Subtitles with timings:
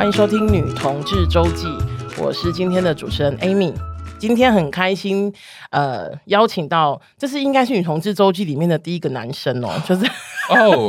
[0.00, 1.66] 欢迎收听《女同志周记》，
[2.16, 3.74] 我是今天的主持人 Amy。
[4.18, 5.30] 今天很开心，
[5.68, 10.06] 呃，邀请到这是应该是《女同志周记》里面的第一个男生哦， 就是
[10.48, 10.88] 哦。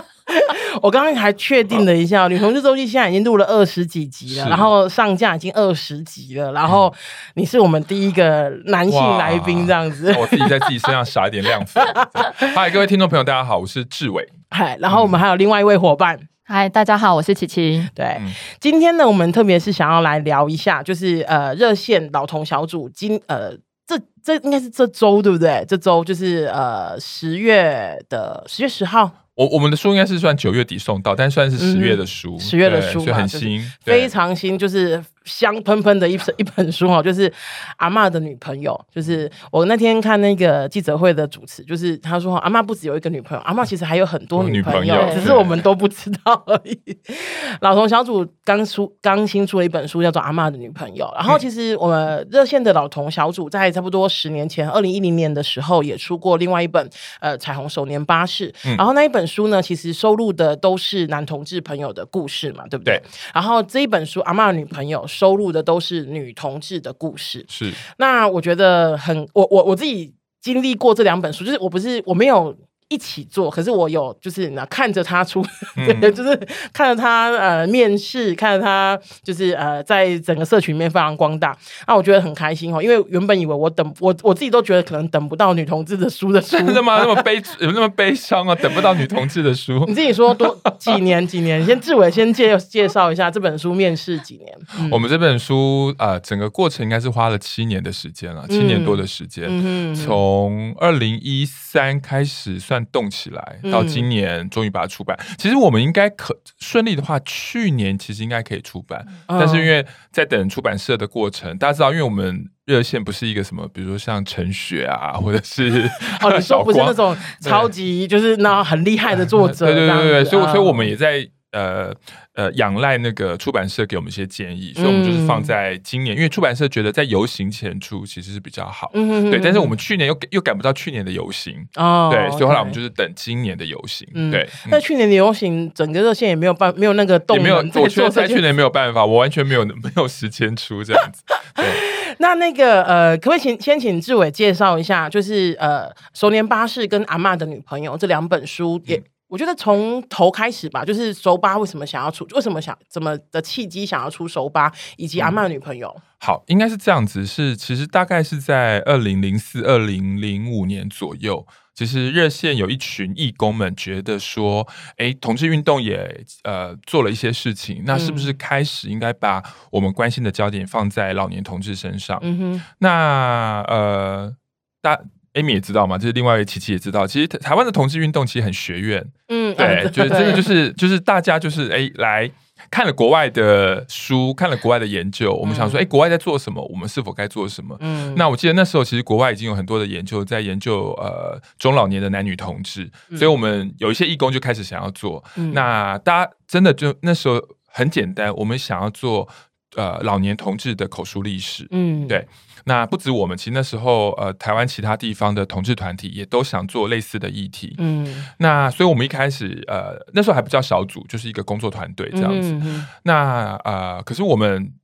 [0.80, 6.90] 我刚刚还确定了一下，《女同志周记》现在已经录了二十几集了，然后上架已经二十集了，然后
[7.34, 10.10] 你是我们第一个男性来宾，这样子。
[10.18, 11.84] 我自己在自己身上撒一点亮粉。
[12.56, 14.26] 嗨，各位听众朋友，大家好，我是志伟。
[14.48, 16.18] 嗨，然后我们还有另外一位伙伴。
[16.50, 17.86] 嗨，大家好，我是琪琪。
[17.94, 23.50] 对，嗯、今天呢，我们特别是想要来聊一下，就是呃，热线老同小组今呃，
[23.86, 25.62] 这这应该是这周对不对？
[25.68, 29.10] 这周就是呃十月的十月十号。
[29.38, 35.02] 我我们的书应该是算九月底送到，但算是十月的书，十、嗯、月的书就很新，非常新，就是。
[35.28, 37.30] 香喷喷的一本一本书哦，就是
[37.76, 38.74] 阿嬷的女朋友。
[38.90, 46.78] 就是我那天看那个记者会的主持，就是他说阿嬷不只有一个女朋友，阿嬷其实还有很多女朋友，只是我们都不知道而已。
[47.60, 51.04] 老同小组刚出刚新出了一本书，叫做《阿嬷的女朋友》。
[51.14, 56.88] 然后其实我们热线的老同小组在差不多十年前，二零一零年的时候也出过另外一本
[57.20, 58.50] 呃《彩虹手年巴士》。
[58.78, 62.96] 然后那一本书呢，其实收录的都是男同志朋友的故事嘛，对不对？
[62.96, 63.02] 对。
[63.34, 65.04] 然后这一本书《阿妈的女朋友》。
[65.06, 67.72] 收录的都是女同志的故事，是。
[67.98, 72.56] 那我觉得很，我我我自己经历过这两本书，就是我不是我没有。
[72.88, 75.44] 一起做，可是我有就是那看着他出，
[75.76, 76.34] 嗯、 对，就是
[76.72, 81.54] 看着他呃面试，看着他就是呃在整个社群里面发扬光大，
[81.86, 86.96] 那我觉得很开心哦，因为原本以为我等我我自己都觉得可能等不到女同志的书的书，真的吗？
[86.98, 88.54] 那么悲有那么悲伤啊？
[88.54, 89.84] 等不到女同志的书？
[89.86, 91.62] 你自己说多几年几年？
[91.66, 94.58] 先志伟先介介绍一下这本书面试几年？
[94.78, 102.77] 嗯、我们这本书啊、呃，整个过程应该是花了七年的时间了，七年多的时间，嗯从二零一三开始算。
[102.86, 105.18] 动起来，到今年终于把它出版。
[105.20, 115.88] 嗯、其实我们应该可顺利的话，去年其实应该可以出版，嗯、但是因为在等出版社的过程，大家知道，因为我们热线不是一个什么，比如说像陈雪啊，或者是
[116.22, 121.28] 哦，你说不是那种超级就是那很厉害的作者，对对对对，所以所以我们也在。
[121.58, 121.92] 呃
[122.34, 129.40] 呃，仰赖那个出版社给我们一些建议，所以我们就是放在今年，嗯、因为出版社觉得在游行前出其实是比较好，嗯、哼哼对。
[129.40, 134.48] 但是我们去年又又赶不到去年的游行，哦，对，所以后来我们就是等今年的游行，嗯、对。
[134.70, 141.22] 那去年的游行，整个热线也没有办，没有那个动，也没有，我觉得在去年没有办法，我完全没有没有时间出这样子。
[141.56, 141.66] 对，
[142.18, 148.96] 那那个呃，可不可以请先请志伟介绍一下，就是呃，《熟年巴士》跟《阿嬷的女朋友》这两本书也。
[148.96, 155.94] 嗯我觉得从头开始吧，就是熟八为什么想要出，为什么想怎么的契机想要出熟八，以及阿曼的女朋友。
[155.96, 164.66] 嗯、好，应该是这样子，是其实大概是在二零零四、二零零五年左右，其实热线有一群义工们觉得说，
[164.96, 172.18] 哎，同志运动也呃做了一些事情，那是不是开始应该把我们关心的焦点放在老年同志身上？
[172.22, 174.34] 嗯哼，那呃
[174.80, 174.98] 大。
[175.34, 182.30] Amy 也知道嘛，就是另外一位琪琪也知道，其实台湾的同志运动其实很学院，嗯，对，就是 真的就是就是大家就是哎来
[182.70, 186.60] 看了国外的书，看了国外的研究，我们想说，哎，国外在做什么？
[186.70, 187.76] 我们是否该做什么？
[187.80, 195.22] 嗯，那我记得那时候其实国外已经有很多的研究在研究呃中老年的男女同志，所以我们有一些义工就开始想要做。
[195.52, 199.28] 那大家真的就那时候很简单，我们想要做
[199.76, 202.26] 呃老年同志的口述历史，嗯，对。
[202.68, 207.74] 那不止我们，其实那时候，呃，台湾其他地方的同志团体也都想做类似的议题。
[207.78, 212.52] 嗯，那所以我们一开始，呃，那时候还不叫小组，就是一个工作团队这样子。
[212.52, 214.74] 嗯嗯、那呃，可是我们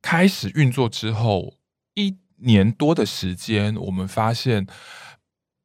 [0.00, 1.54] 开始运作之后
[1.94, 4.66] 一年多的时间，我们发现，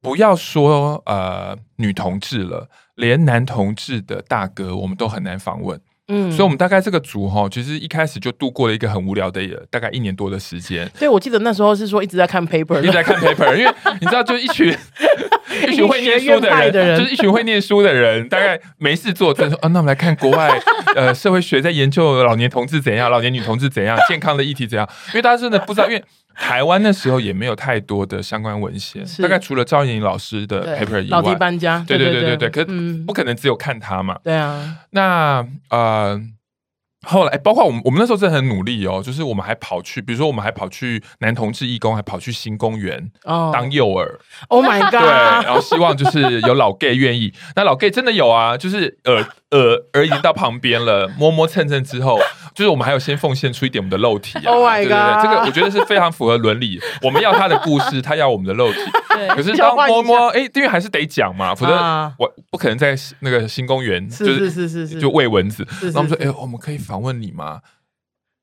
[0.01, 5.79] 不要说呃女同志了，连男同志的大哥，我们都很难访问。
[6.09, 10.89] 嗯，所以，我们大概这个组哈，其实一开始就度过了一个很无聊的大概一年多的时间。
[10.99, 13.71] 对，我记得那时候是说一直在看 paper，一直在看 paper，因为
[14.01, 14.75] 你知道，就一群
[15.69, 20.59] 一群会念书的人，的人就是一群会念书的人，大概没事做，就说啊，那我们来看国外
[20.95, 26.03] 呃社会学在研究老年同志怎样，老年女同志怎样，健康的议题怎样，因为大家真的不知道，因为。
[26.41, 32.71] 台湾那时候也没有太多的相关文献，大概除了赵燕颖老师的 paper 以外，老地搬家，对对对对对，可
[33.05, 34.17] 不可能只有看他嘛？
[34.23, 36.17] 对啊，那呃，
[37.07, 44.05] 后来包括我们，我们那时候真的很努力哦，就是我们还跑去，比如说我们还跑去男同志义工，还跑去新公园当诱饵。
[44.49, 44.91] Oh my god！
[44.91, 52.19] 对，然后希望就是有老 gay 愿意，那老 gay 真的有啊，就是耳耳耳已经到旁边了， 摸摸蹭蹭之后，
[52.53, 54.43] 就是我们还有先奉献出一点我们的肉体啊。
[54.51, 54.89] Oh my god！
[54.89, 56.79] 对对对，这个我觉得是非常符合伦理。
[57.01, 58.79] 我们要他的故事，他要我们的肉体。
[59.35, 61.73] 可是当摸摸，哎，因为还是得讲嘛，否则
[62.17, 65.67] 我不可能在那个新公园，就是是是是，就喂蚊子。
[65.81, 67.59] 然后我们说，哎，我们可以访问你吗？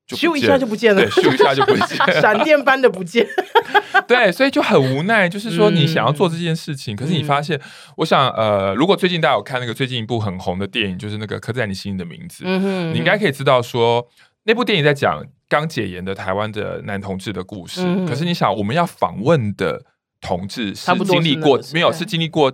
[0.09, 3.27] 咻一下就不见了，对，咻一下就不见 了，闪电般的不见。
[4.07, 7.61] 对，所以就很无奈，就是说你想要做这件事情，嗯、可是你发现，
[7.97, 14.07] 我想，呃，如果最近大家有看那个最近一部很红的电影，就是那个刻在你心里的名字，嗯哼，你应该可以知道说，
[14.45, 17.81] 那部电影在讲刚解严的台湾的男同志的故事。
[17.85, 19.83] 嗯、可是你想，我们要访问的
[20.21, 21.93] 同志是经历过没有？
[21.93, 22.53] 是经历过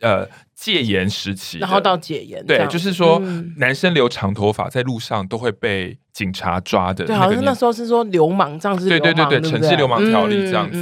[0.00, 0.28] 呃。
[0.60, 3.18] 戒严时期，然后到解严，对，就是说，
[3.56, 7.04] 男生留长头发在路上都会被警察抓的。
[7.04, 10.78] 对，好像那时候是说流氓这样子，对对对对，城市流氓条例这样子。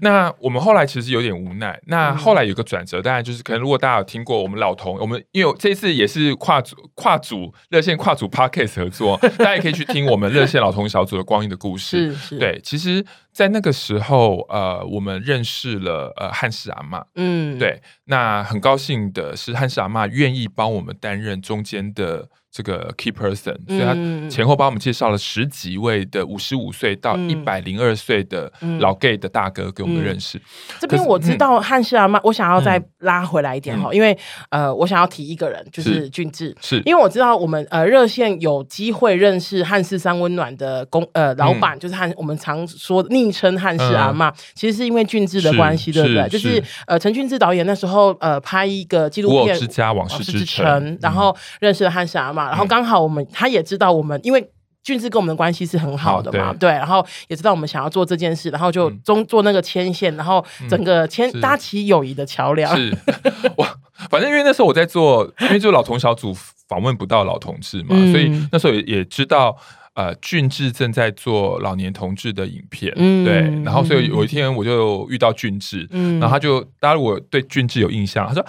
[0.00, 1.80] 那我们后来其实有点无奈。
[1.86, 12.12] 那后来有个转折，当然就是可能如果大家有听过我们老同，我们因为这次也是跨组跨组热线跨组 Podcast 合作， 大家也可以去听我们热线老同小组的光阴的故事。
[12.12, 19.04] 是是，对，其实，在那个时候，呃，我们认识了呃汉氏阿妈，嗯，对，那很高兴。
[19.12, 22.28] 的是汉氏阿妈愿意帮我们担任中间的。
[22.56, 30.40] 这个 key person，所以他前后帮我们介绍了十几位的五十五岁到一百零二岁的老 gay 的大哥给我们认识。
[30.78, 34.16] 这边我知道汉氏阿妈，我想要再拉回来一点哈，因为
[34.50, 36.80] 呃，我想要提一个人，就是俊志，是。
[36.84, 46.28] 因为我知道我们呃热线有机会认识汉氏三温暖的公呃老板，就是汉我们常说昵称汉氏阿妈，其实是因为俊志的关系，对不对？
[46.28, 50.64] 就是呃陈俊志导演那时候呃拍一个纪录片《之家往事之城》，
[51.02, 52.50] 然后认识了汉氏阿嬷。
[52.50, 54.50] 然后刚好我们他也知道我们，因为
[54.82, 62.76] 俊志跟我们的关系是很好的嘛，对，然后也知道我们想要做这件事，然后就中做那个牵线，然后整个牵搭起友谊的桥梁。
[62.76, 62.94] 是，
[63.56, 63.66] 我，
[64.10, 66.36] 反正因为那时候我在做，因为就老同小组
[66.68, 69.56] 访问不到老同志嘛，所以那时候也也知道，
[69.94, 75.88] 呃，俊志正在做老年同志的影片，对，然后所以有一天我就遇到俊智，
[76.20, 78.44] 然后他就，大家如果对俊志有印象，他说。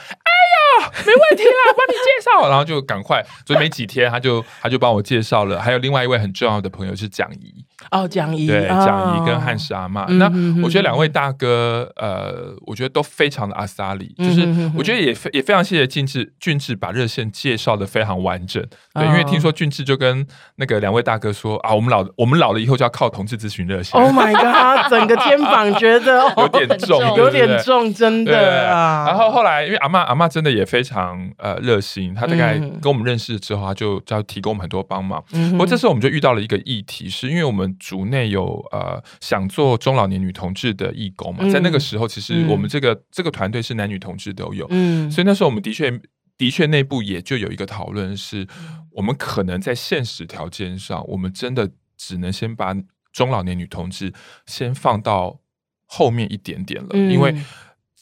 [1.05, 7.64] 没问题啦，帮你介绍， 然后就赶快，所以没几天他就他就帮我介绍了，还有另外一位很重要的朋友是蒋怡。
[7.91, 10.25] 哦，蒋怡对，蒋怡跟汉氏阿嬷，那
[10.63, 35.23] 我觉得两位大哥，呃，我觉得都非常的阿萨里，就是我觉得也非也非常谢谢俊志俊志把热线介绍的非常完整，对，因为听说俊志就跟那个两位大哥说啊，我们老我们老了以后就要靠同志咨询热线，Oh my god，整个肩膀觉得 有点重，有点重，真的啊，然后后来因为阿嬷阿嬷真的也非常呃热心，她大概跟我们认识之后，她就就提供我们很多帮忙。
[35.51, 45.91] 不过这时候我们就遇到了一个议题，是因为我们组内有呃想做中老年女同志的义工嘛，在那个时候其实我们这个这个团队是男女同志都有，嗯所以那时候我们的确
[46.37, 48.47] 的确内部也就有一个讨论，是
[48.91, 52.75] 我们可能在现实条件上，我们真的只能先把
[53.11, 54.13] 中老年女同志
[54.45, 55.39] 先放到
[55.85, 57.35] 后面一点点了，因为。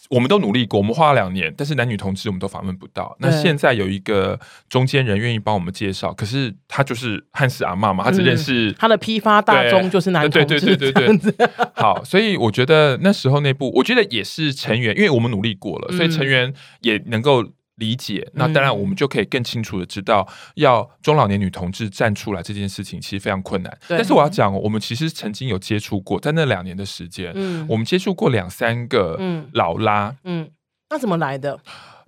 [0.09, 3.15] 我们都努力过，我们花了两年，但是男女同志我们都访问不到。
[3.19, 4.39] 那现在有一个
[4.69, 11.50] 中间人愿意帮我们介绍，可是他就是汉斯阿妈嘛，他只认识他的批发大宗就是男同志，对对对对对。
[11.73, 17.45] 好，所以我觉得那时候那部，我觉得也是成员，因为我们努力过了，所以成员也能够。
[17.75, 23.77] 理解，那当然我们就可以更清楚的知道，要中老年女同志站出来这件事情其实非常困难。
[23.87, 23.97] 对。
[23.97, 29.19] 但是我要讲，我们其实曾经有接触过，在那两年的时间，嗯，我们接触过两三个
[29.53, 30.49] 老拉，嗯，
[30.89, 31.59] 那怎么来的？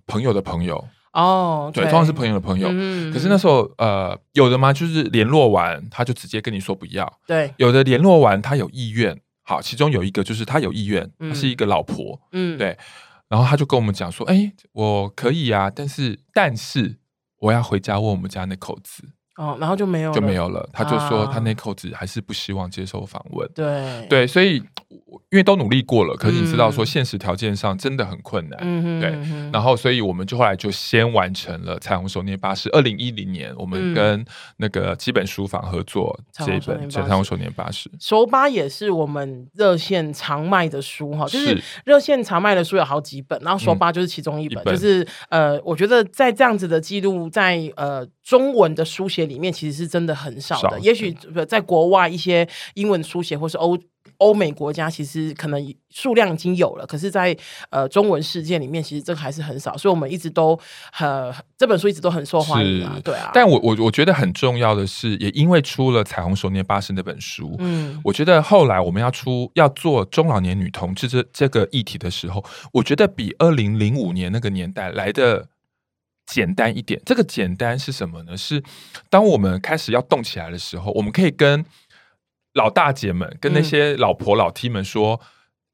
[0.05, 0.87] 朋友的朋友。
[1.13, 2.67] 哦，对，通常是朋友的朋友。
[2.69, 12.77] 嗯，可是那时候，呃，有的嘛，就是联络完他就直接跟你说不要，对，有的联络完他有意愿，好，其中有一个就是他有意愿，他是一个老婆，嗯，对。
[13.27, 16.99] 然后他就跟我们讲说：“哎，我可以啊，但是但是
[17.39, 20.67] 我要回家问我们家那口子。”哦，然后就没有就没有了。
[20.71, 23.49] 他就说他那口子还是不希望接受访问。
[23.53, 24.55] 对对，所以
[25.29, 28.59] 因为都努力过了，可是你知道说现实条件上真的很困难。
[28.61, 29.09] 嗯对。
[29.51, 32.69] 然后，所以我们就后来就先完成了《彩虹手捏巴士》。
[32.73, 34.25] 二零一零年，我们跟
[34.57, 37.89] 那个基本书房合作这一本《彩虹手捏巴士》。
[37.99, 44.63] 手巴也是我们热线常卖的书哈，就是热线常卖的书有好几本，然后手巴就是其中一本。
[44.65, 49.25] 就是呃，我觉得在这样子的记录，在呃中文的书写。
[49.25, 51.11] 里面其实是真的很少的，少也许
[51.49, 53.75] 在国外一些英文书写或是欧
[54.19, 57.41] 欧美国家，其实可能数量已经有了，可是在，在
[57.71, 60.57] 呃中文世界里面，其实这个还是很少，所以我们一直都
[60.91, 63.31] 很这本书一直都很受欢迎啊，对啊。
[63.33, 75.47] 但我我我觉得很重要的是，也因为出了《彩虹手捏巴士》那本书，嗯，我觉得后来我们要出要做中老年女同志这这个议题的时候，我觉得比二零零五年那个年代来的
[76.25, 77.01] 简单一点。
[77.05, 78.35] 这个简单是什么呢？
[78.35, 78.63] 是
[79.09, 81.65] 当我们开始要动起来的时候，我们可以跟
[82.53, 85.19] 老大姐们、跟那些老婆老 T 们说。
[85.21, 85.27] 嗯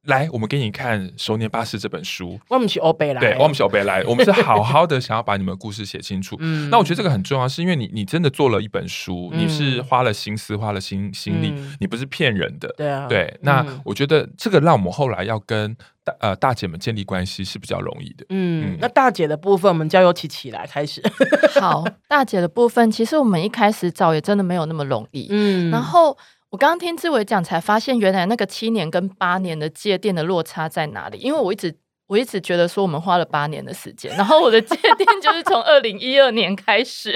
[0.05, 2.39] 来，我们给你看《熟年巴士》这本书。
[2.49, 4.03] 我们去欧北来，对，我们去欧北来。
[4.05, 6.35] 我们是好好的想要把你们的故事写清楚。
[6.41, 12.73] 嗯，那我觉得这个很重要，是因为你你真的做了一本书，嗯、你是花了心思、花了心心力，嗯、你不是骗人的。
[12.75, 13.37] 对啊，对。
[13.41, 18.25] 那我觉得这个让我们后来要跟大呃大姐们建立关系是比较容易的。
[18.29, 20.99] 嗯，嗯，那大姐的部分，我们交由琪琪来开始。
[21.61, 25.27] 好，大姐的部分，其实我们一开始找也真的没有那么容易。
[25.29, 26.17] 嗯，然后。
[26.51, 31.17] 我刚刚听志伟讲，才发现原来那个七年跟八年的界定的落差在哪里？
[31.17, 31.73] 因为我一直
[32.07, 37.13] 我一直觉得说我们花了八年的时间，然后我的界定就是 从二零一二年开始。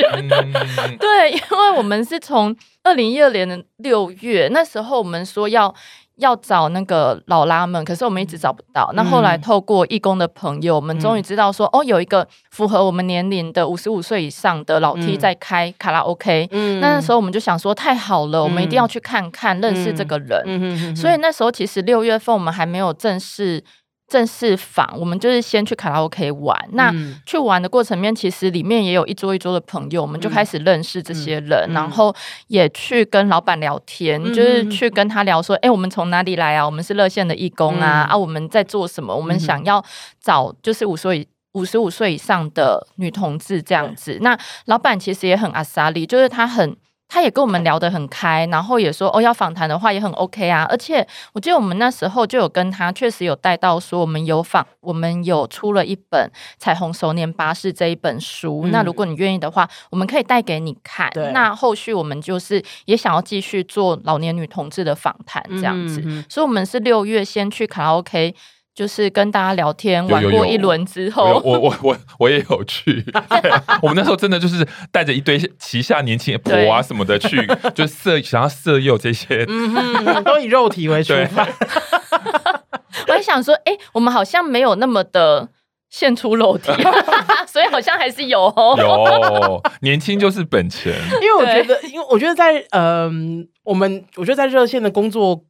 [0.97, 5.75] 对，因为我们是从二零一二年的六月，那时候我们说要。
[6.17, 8.89] 要找那个老拉们，可是我们一直找不到。
[8.93, 16.47] 那后来透过义工的朋友，嗯、我们终于知道说，哦，有一个符合我们年龄的五十五岁以上的老 T 在开卡拉 OK。
[16.51, 20.41] 嗯，那那时候我们就想说，太好了，嗯、我们一定要去看看，认识这个人。
[20.45, 23.63] 嗯、所以那时候其实六月份我们还没有正式。
[24.07, 26.57] 正式访，我们就是先去卡拉 OK 玩。
[26.71, 26.93] 嗯、那
[27.25, 32.15] 去玩的过程面，其实里面也有一桌一桌的朋友，我们就开始认识这些人，嗯、然后
[32.47, 36.65] 也去跟老板聊天，嗯、就是去跟他聊说，哎、欸，我们从哪里来啊？
[36.65, 39.15] 我们是热线的义工啊，嗯、啊，我们在做什么？
[39.15, 39.83] 我们想要
[40.21, 44.13] 找就是五岁五十五岁以上的女同志这样子。
[44.13, 46.75] 嗯、那老板其实也很阿莎利，就是他很。
[47.07, 50.65] 他也跟我们聊得很开，然后也说哦，要访谈的话也很 OK 啊。
[50.69, 58.61] 而且我记得我们那时候就有跟他确实有带到说，我们有访，我们有出了一本《彩虹熟年巴士》这一本书。
[58.65, 61.09] 嗯、那如果你愿意的话，我们可以带给你看。
[61.31, 68.35] 那后续我们就是也想要继续做老年女同志的访谈这样子，嗯嗯、所以我们是六月先去卡拉 OK。
[68.75, 73.05] 就是跟大家聊天玩过一轮之后，我我我我也有去。
[73.81, 81.47] 我们那时候真的就是带着一堆旗下年轻的婆啊什么的去，就色想要色诱这些，嗯，都以肉体为出发。
[83.07, 85.47] 我还想说，哎、欸，我们好像没有那么的
[85.89, 86.69] 献出肉体，
[87.47, 88.75] 所以好像还是有哦。
[88.77, 95.45] 有年轻就是本钱，因为我觉得，因为我觉得在嗯、呃，我们我觉得在热线的工作。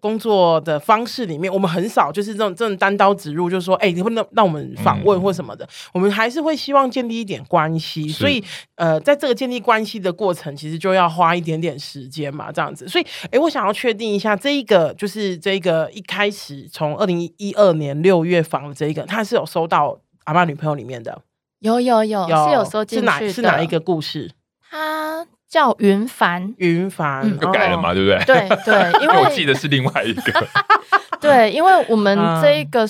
[0.00, 8.08] 工作的方式里面，我们很少就是这种这种单刀直入，就是说，哎、欸，你会让让我们访问或什么的，嗯、我们还是会希望建立一点关系。
[8.08, 8.42] 所以，
[8.76, 12.86] 呃，在这个建立关系的过程，其实就要花一点点时间嘛，这样子。
[12.88, 21.20] 所以，哎、欸，我想要确定一下，这一个就是这一个一开始从二零一二年六月访的这一个，他是有收到阿嬷女朋友里面的，
[21.60, 23.12] 有有有，有是有收进去的。
[23.12, 24.32] 是哪是哪一个故事？
[24.70, 25.26] 他。
[25.48, 28.46] 叫云凡，云凡就改了嘛，对不对？
[28.46, 30.46] 对对，因为 我记得是另外一个。
[31.20, 32.86] 对，因为我们这一个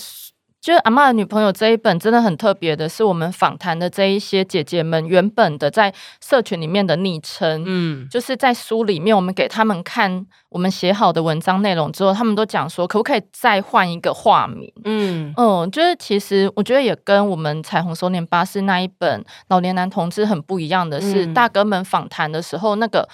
[0.60, 14.72] 就是阿嬷的女朋友这一本真的很特别的，是我们访谈的这一些姐姐们原本的在社群里面的昵称，嗯，就是在书里面我们给他们看我们写好的文章内容之后，他们都讲说可不可以再换一个化名？
[14.84, 15.32] 嗯。
[15.36, 23.08] 嗯，就是其实我觉得也跟我们彩虹手年巴士那一本老年男同志很不一样的是，嗯、大哥们访谈的时候那个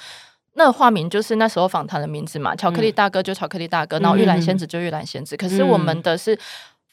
[0.54, 6.38] 那个化名就是那时候访谈的名字嘛，巧克力大哥就巧克力大哥，嗯、然后玉兰仙子就玉兰仙子，嗯、可是我们的是。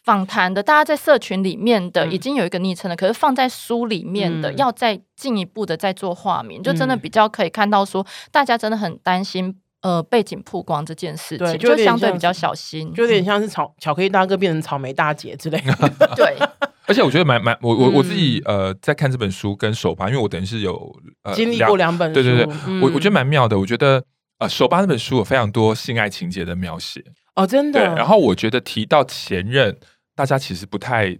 [0.03, 15.91] 访谈的，大家在社群里面的已经有一个昵称了，嗯、可是放在书里面的，嗯、要再进一步的再做化名，嗯、就真的比较可以看到说，大家真的很担心呃背景曝光这件事情，就，就相对比较小心，就有点像是草巧克力大哥变成草莓大姐之类的。
[16.17, 16.35] 对，
[16.87, 23.59] 而且我觉得蛮蛮，我我我自己呃在看这本书跟手吧，因为我等于是有、呃、经历过两本书，对对对，嗯、我我觉得蛮妙的。
[23.59, 24.03] 我觉得
[24.39, 27.03] 呃手吧那本书有非常多性爱情节的描写
[27.35, 27.79] 哦，真的。
[27.79, 29.77] 对，然后我觉得提到前任。
[30.13, 31.17] 大家其实不太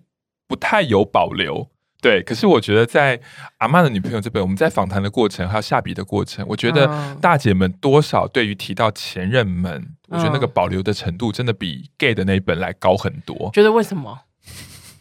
[0.48, 1.70] 不太有保留，
[2.02, 2.22] 对。
[2.22, 3.20] 可是我觉得在
[3.58, 13.50] 阿曼的女朋友这边，我们在访谈的过程还有下笔的过程，我觉得大姐们多少对于提到前任们，嗯、我觉得那个保留的程度真的比 gay 的那一本来高很多。
[13.54, 14.20] 觉得为什么？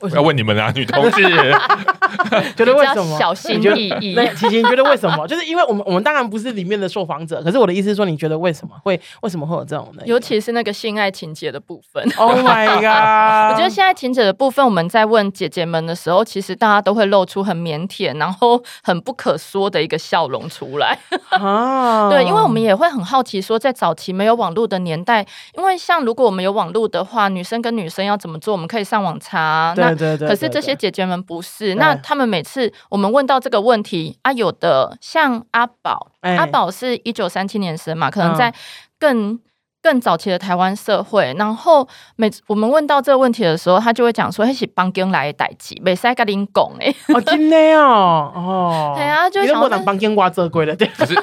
[0.00, 1.22] 我要问你们啊，女同志，
[2.56, 3.18] 觉得为什么？
[3.18, 4.14] 小心翼翼。
[4.36, 5.26] 琪琪，你觉得为什么？
[5.28, 10.02] 就是因为我们我们当然不是里面的受访者，可是我的意思是说，你觉得为什么会为什么会有这种呢？
[10.06, 12.02] 尤其是那个性爱情节的部分。
[12.16, 13.52] Oh my god！
[13.52, 20.98] 我觉得性爱情节的部分，我们在问姐姐们的时候，其实大家都会露出很腼腆，然后很不可说的一个笑容出来。
[21.30, 25.26] 啊，对，因为我们也会很好奇，说在早期没有网络的年代，
[25.56, 28.52] 因为像如果我们有网络的话，女生跟女生要怎么做？
[28.52, 29.72] 我们可以上网查。
[29.74, 29.89] 对。
[29.94, 38.52] 对对对，可是这些姐姐们不是，那他们每次我们问到这个问题啊，有的像阿宝，阿宝是一九三七年生嘛，可能在
[38.98, 39.38] 更
[39.82, 50.86] 更早期的台湾社会，然后每次我们问到这个问题的时候，他就会讲说：“那是帮经来代志，没使跟您讲哎。”哦，真的哦，哦，对啊，就想当帮经挖这贵了，对。
[50.98, 51.14] 可是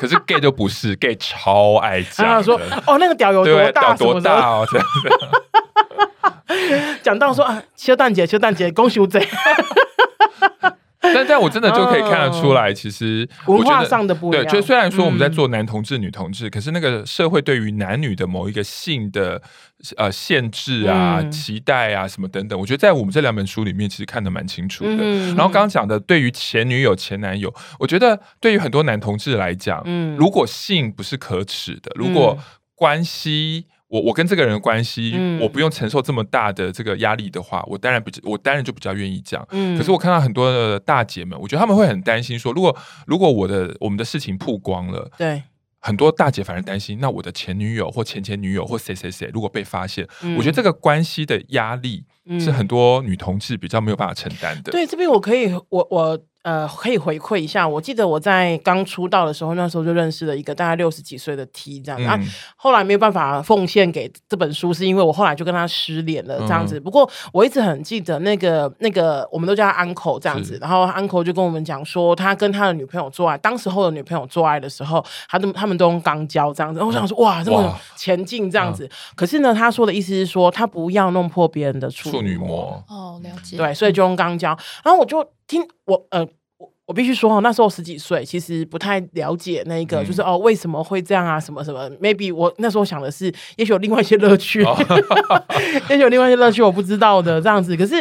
[0.00, 2.26] 可是 gay 就不是 gay，超爱讲。
[2.26, 3.94] 他说：“哦，那个屌有多大？
[3.94, 5.10] 多大哦？”这样子。
[7.02, 9.28] 讲到说啊，修蛋姐，修蛋姐，恭喜我贼。
[11.12, 14.44] 但但我真的就可以看得出来，其实文化上的不一样。
[14.44, 19.42] 对，就虽然说我们在做男同志、女同志，可是那个社会对于男女的某一个性的
[19.96, 25.04] 呃限制啊、期待啊什么等等，我觉得在我们这两本书里面其实看得蛮清楚的。
[25.34, 29.84] 然后刚刚讲的，对于前女友、前男友，我觉得对于很多男同志来讲，
[30.16, 32.38] 如果性不是可耻的，如果
[32.74, 33.66] 关系。
[33.94, 39.46] 我我跟这个人的关系，嗯、我不用承受这么大的这个压力的话，我当然不，我当然就比较愿意讲。
[39.52, 45.40] 嗯，可是我看到很多的大姐们，我觉得他们会很担心说，如果如果我的我们的事情曝光了，对，
[45.78, 52.02] 很多大姐反而担心，那我的前女友或前前女友或谁谁谁，如果被发现，嗯、我觉得这个关系的压力
[52.40, 54.72] 是很多女同志比较没有办法承担的。
[54.72, 56.18] 对，这边我可以，我我。
[56.44, 57.66] 呃，可以回馈一下。
[57.66, 62.20] 我记得我在刚出道的时候，那时候就认识了一个大概六十几岁的 T 这样子、嗯、啊。
[62.54, 66.78] 后来没有办法奉献给这本书，是因为我后来就跟他失联了这样子。
[66.78, 70.58] 嗯、不过我一直很记得那个那个，我们都叫他 Uncle 这样子。
[70.60, 76.78] 然后 Uncle 就跟我们讲说，他跟他的女朋友做爱，当时候的女朋友做爱的时候，他都他们都用钢胶这样子。
[76.78, 78.86] 然后我想说，哇，这么前进这样子。
[79.14, 82.84] 可是呢，他说的意思是说，他不要弄破别人的处女膜。
[82.86, 83.56] 哦，了解。
[83.56, 84.48] 对，所以就用钢胶。
[84.84, 86.26] 然后我就听我呃。
[86.56, 91.40] 我我必须说哦，那时候十几岁，其实不太了解那个，嗯、就是哦，为什么会这样啊？
[91.40, 94.76] 什么什么？Maybe 我那时候想的是，也许有另外一些乐趣，哦、
[95.90, 97.76] 也许有另外一些乐趣我不知道的这样子。
[97.76, 97.96] 可是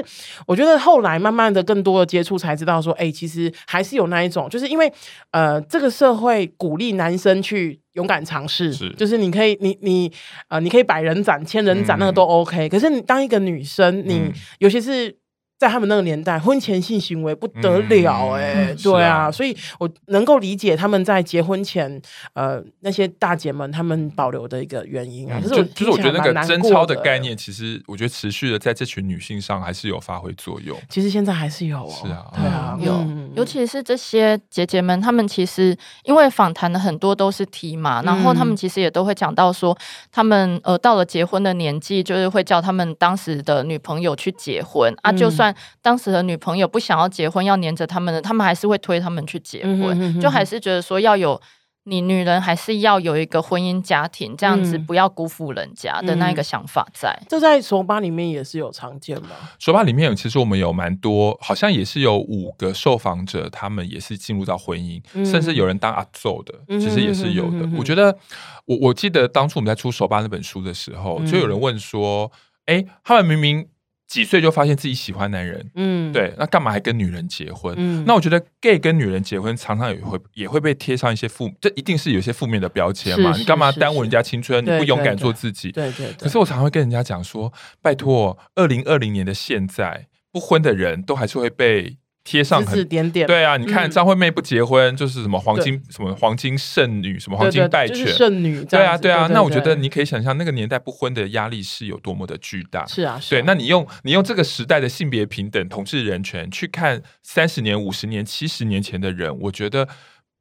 [0.45, 4.91] 我觉得后来慢慢的更多的接触，才知道说，哎、欸，其实还是有那一种，就是因为
[5.31, 10.11] 呃，这个社会鼓励男生去勇敢尝试，是就是你可以，你你
[10.49, 12.69] 呃，你可以百人斩、千人斩，那个都 OK、嗯。
[12.69, 15.22] 可是你当一个女生，你尤其是。
[15.63, 22.01] 在他们那个年代，婚前性行为不得了哎、欸，嗯、对啊，啊所以我能够理解他们在结婚前，
[22.33, 25.39] 呃，那些大姐们他们保留的一个原因啊。
[25.41, 30.77] 嗯、就就是我觉得那个贞操的概念，其实我觉得持续的在这群女性上还是有发挥作用。
[30.89, 39.77] 其实现在还是有、哦，是啊，对啊，有，嗯、尤其是这些姐姐们，她们其实因为访谈的很多都是 T 嘛，然后她们其实也都会讲到说，
[40.11, 45.52] 她们呃到了结婚的年纪，就是会叫她们当时的女朋友去结婚、嗯、啊，就算。
[45.81, 51.39] 当时的女朋友不想要结婚，要黏着他们的，他们还是会推他们去结婚，嗯、哼哼就还是觉得说要有
[51.85, 57.09] 你女人还是要有一个婚姻家庭，这样子不要辜负人家的那一个想法在。
[57.23, 59.31] 嗯、这在手把里面也是有常见吗？
[59.59, 67.57] 手把里面其实我们有蛮多，好像也是有五个受访者，他们也是进入到婚姻，嗯、甚至有人当阿祖的，其实也是有的。
[67.57, 68.17] 嗯、哼哼哼我觉得，
[68.63, 72.31] 我我记得当初我们在出手把那本书的时候，就有人问说
[72.67, 73.67] ：“哎、他们明明。”
[74.07, 77.73] 几岁就发现自己喜欢男人，嗯，对，那干嘛还跟女人结婚？
[77.77, 83.35] 嗯，那我觉得 gay 跟女人结婚常常也会也会被贴上一些负，这一定是有些负面的标签嘛。
[83.35, 84.63] 你干嘛耽误人家青春？
[84.63, 85.71] 你不勇敢做自己？
[85.71, 86.13] 对对。
[86.13, 91.97] 可是我常常会跟人家讲说，拜托，二零二零年的现在，不婚的人都还是会被。
[92.23, 99.27] 贴上很点点，对啊，你看张惠妹不结婚就是什么黄金什么黄金剩女，什么黄金败犬圣女，对啊对啊。
[99.27, 102.85] 那我觉得你可以想象那个年代不婚的压力是有多么的巨大。
[102.85, 103.41] 是啊，对。
[103.41, 109.89] 那你用你用这个时代的性别平等、同志人权去看三十年、五十年、七十年前的人，我觉得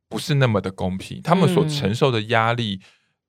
[0.08, 1.20] 不是那么的公平。
[1.22, 2.80] 他们所承受的压力。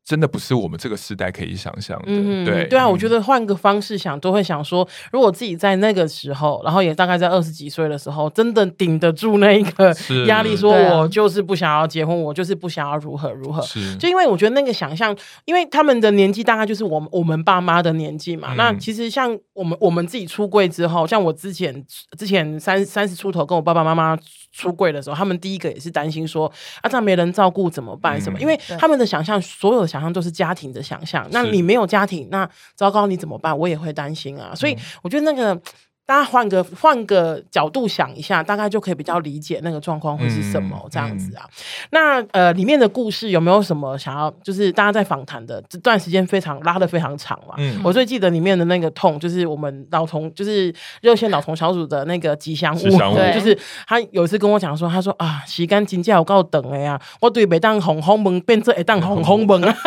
[0.06, 9.96] 真的不是我们这个时代可以想象的，嗯、对对啊，嗯、我觉得换个方式想，都会想说，如果自己在那个时候，然后也大概在二十几岁的时候，真的顶得住那一个
[10.28, 18.54] 压力，说我就是不想要结婚，我就是不想要如何如何，是就因为我觉得那个想象，因为他们的年纪大概就是我们我们爸妈的年纪嘛。
[18.54, 21.86] 嗯、那其实像我们我们自己出柜之后，像我之前
[22.18, 24.18] 之前三三十出头跟我爸爸妈妈
[24.54, 26.48] 出柜的时候，他们第一个也是担心说
[26.82, 28.22] 啊，这样没人照顾怎么办？
[28.22, 28.40] 什么？
[28.40, 29.88] 嗯、因为他们的想象所有的。
[29.88, 33.56] 想象都是家庭的想象，那你没有家庭，那糟糕，你怎么办？
[33.56, 35.62] 我也会担心啊，所以我觉得那个。
[36.06, 41.44] 大家换个换个角度想一下，大概就可以比较理解那个状况会是什么这样子啊。
[41.46, 44.30] 嗯嗯、那呃，里面的故事有没有什么想要？
[44.44, 47.56] 就是大家在访谈的这段时间非常拉的非常长嘛。
[47.58, 59.74] 嗯、我最记得里面的那个痛，就是我们老同，就是热线老同小组的那个吉祥物，吉祥物对，就是他有一次跟我讲说，他说啊，时间真的有够长的呀，我对每当红红门变成一当红红门啊。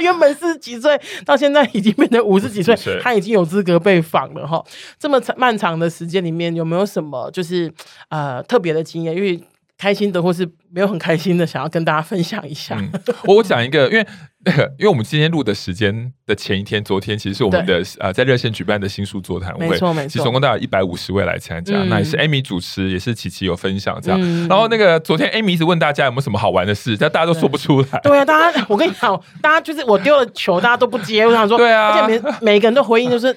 [0.00, 4.64] 原本四十几岁，到现在已经变成五十几岁，他已经有资格被访了哈。
[4.98, 7.72] 这么长漫长的时间里面，有没有什么就是
[8.08, 9.14] 呃特别的经验？
[9.14, 9.40] 因为
[9.78, 12.76] 开心的，或是没有很开心的，想要跟大家分享一下。
[12.78, 12.90] 嗯、
[13.24, 14.06] 我我讲一个，因为
[14.76, 24.18] 因为我们今天录的时间的前一天，昨天其实是我们的呃在热线举办的新书座谈会，没错没错，其实总共大概有一百五十位来参加，嗯、那也是 Amy 主持，也是琪琪有分享这样。
[24.20, 28.00] 嗯、然后那个昨天 Amy 一直问大家有没有什么好玩的事，但大家都说不出来。
[28.02, 31.24] 对，对啊，大家我跟你讲，大家就是我丢了球，大家都不接。
[31.24, 33.36] 我想说，对啊，而且每每个人都回应就是。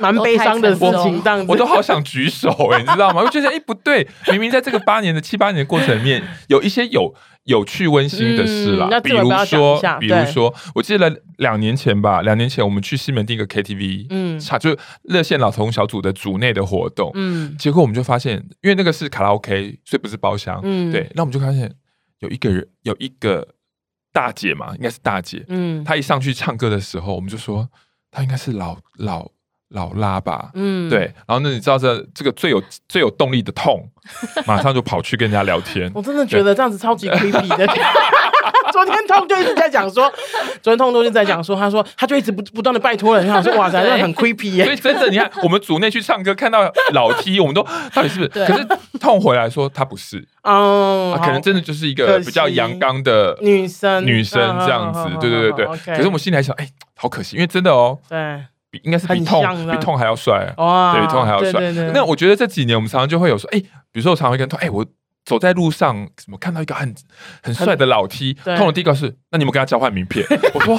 [0.00, 1.46] 蛮悲伤的事情，这样子。
[1.48, 3.22] 我都好想举手哎、欸，你知道吗？
[3.24, 21.72] 我觉得哎、欸、不对，明明在这个八年的七八年的过程里面，有一些有有趣温馨的事啦，嗯、比如说，比如说，我记得两年前吧，两年前我们去西门町一个 KTV，嗯，唱就热线老同小组的组内的活动，嗯，结果我们就发现，因为那个是卡拉 OK，所以不是包厢，嗯，对，那我们就发现
[22.20, 23.48] 有一个人，有一个
[24.12, 27.68] 大姐嘛，应该是大姐，嗯，她一上去唱歌的时候，我们就说
[28.10, 29.30] 她应该是老老。
[29.70, 33.88] 老拉吧，嗯，对，然后那你知道这这个最有最有动力的痛，
[34.46, 35.90] 马上就跑去跟人家聊天。
[35.94, 37.66] 我真的觉得这样子超级 creepy 的。
[38.72, 40.10] 昨天痛就一直在讲说，
[40.62, 44.64] 昨天痛都是在讲说，他说他就一直不不断的拜托人，他说哇塞，真的很 creepy 耶。
[44.64, 48.46] 所以真的，你看我们组内去唱歌，看到老 T，我们都到底是不是？
[48.46, 48.66] 可是
[48.98, 55.96] 痛回来说他不是，哦，可能真的就是一个比较阳刚的女生，女生这样子，对对对对。
[55.96, 58.40] 可是我们心里还想，哎，好可惜，因为真的哦，对。
[58.70, 61.72] 比应该是比痛比痛还要帅哇，对，比痛还要帅。
[61.92, 64.86] 那我觉得这几年我们常常就会有说，哎，比如说我常常会跟痛，哎，我
[65.24, 66.94] 走在路上，怎么看到一个很
[67.42, 70.24] 很帅的老 T，痛的第一个是，那你们跟他交换名片？
[70.54, 70.78] 我说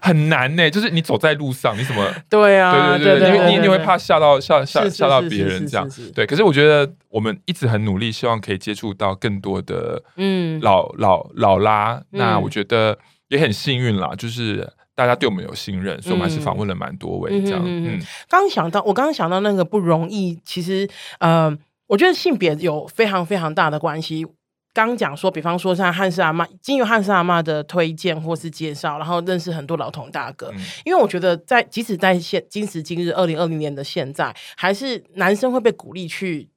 [0.00, 2.12] 很难呢，就是你走在路上，你怎么？
[2.28, 5.88] 对啊，对对对，因为你你会怕吓到吓吓吓到别人这样。
[6.14, 12.02] 对，可是我觉得我们一直很努力，希望可以接触到更多的嗯老老老拉。
[12.10, 14.68] 那我觉得也很幸运啦，就是。
[14.94, 17.62] 大家对我们有信任，所以我们还是访问了蛮多位这样。
[17.64, 24.26] 嗯，刚想到，我刚刚想到那个不容易，其实呃，我觉得性别有非常非常大的关系。
[24.74, 30.50] 刚讲说，比方说像汉斯阿妈，经由汉斯阿妈的推荐或是介绍，然后认识很多老同大哥。
[30.54, 36.51] 嗯、因为我觉得在即使在现今时今日二零二零年的现在，还是男生会被鼓励去。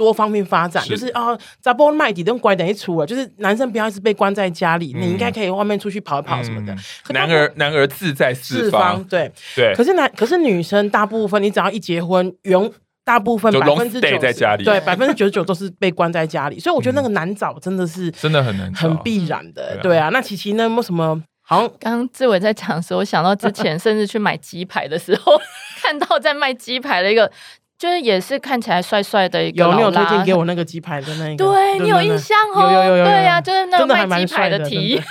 [0.00, 6.72] 多方面发展，是就是啊，咋不卖底都拐等一出啊，就是男生不要一直被关在家里，嗯、你应该可以外面出去跑一跑什么的。
[6.72, 6.78] 嗯、
[7.10, 9.66] 男儿男儿志在四方，对对。
[9.66, 12.72] 对，可是男可是女生大部分，你只要一结婚，原
[13.04, 19.76] 大部分百分之九在家里，对百分之九十九都是被关在家里，所以我觉得那个难找真的是真的很难，很必然的。
[19.82, 20.66] 对啊，那琪琪呢？
[20.68, 21.22] 有什么？
[21.42, 25.32] 好像刚刚志伟在讲的时候，我想到之前 甚至去买鸡排的时候，
[25.82, 27.30] 看到在卖鸡排的一个。
[27.80, 31.36] 就是也是看起来帅帅的一个，有你有推荐给我那个鸡排的那个？
[31.36, 32.70] 对你有印象哦？
[32.70, 35.00] 有有有，对呀，就是那个卖鸡排的提。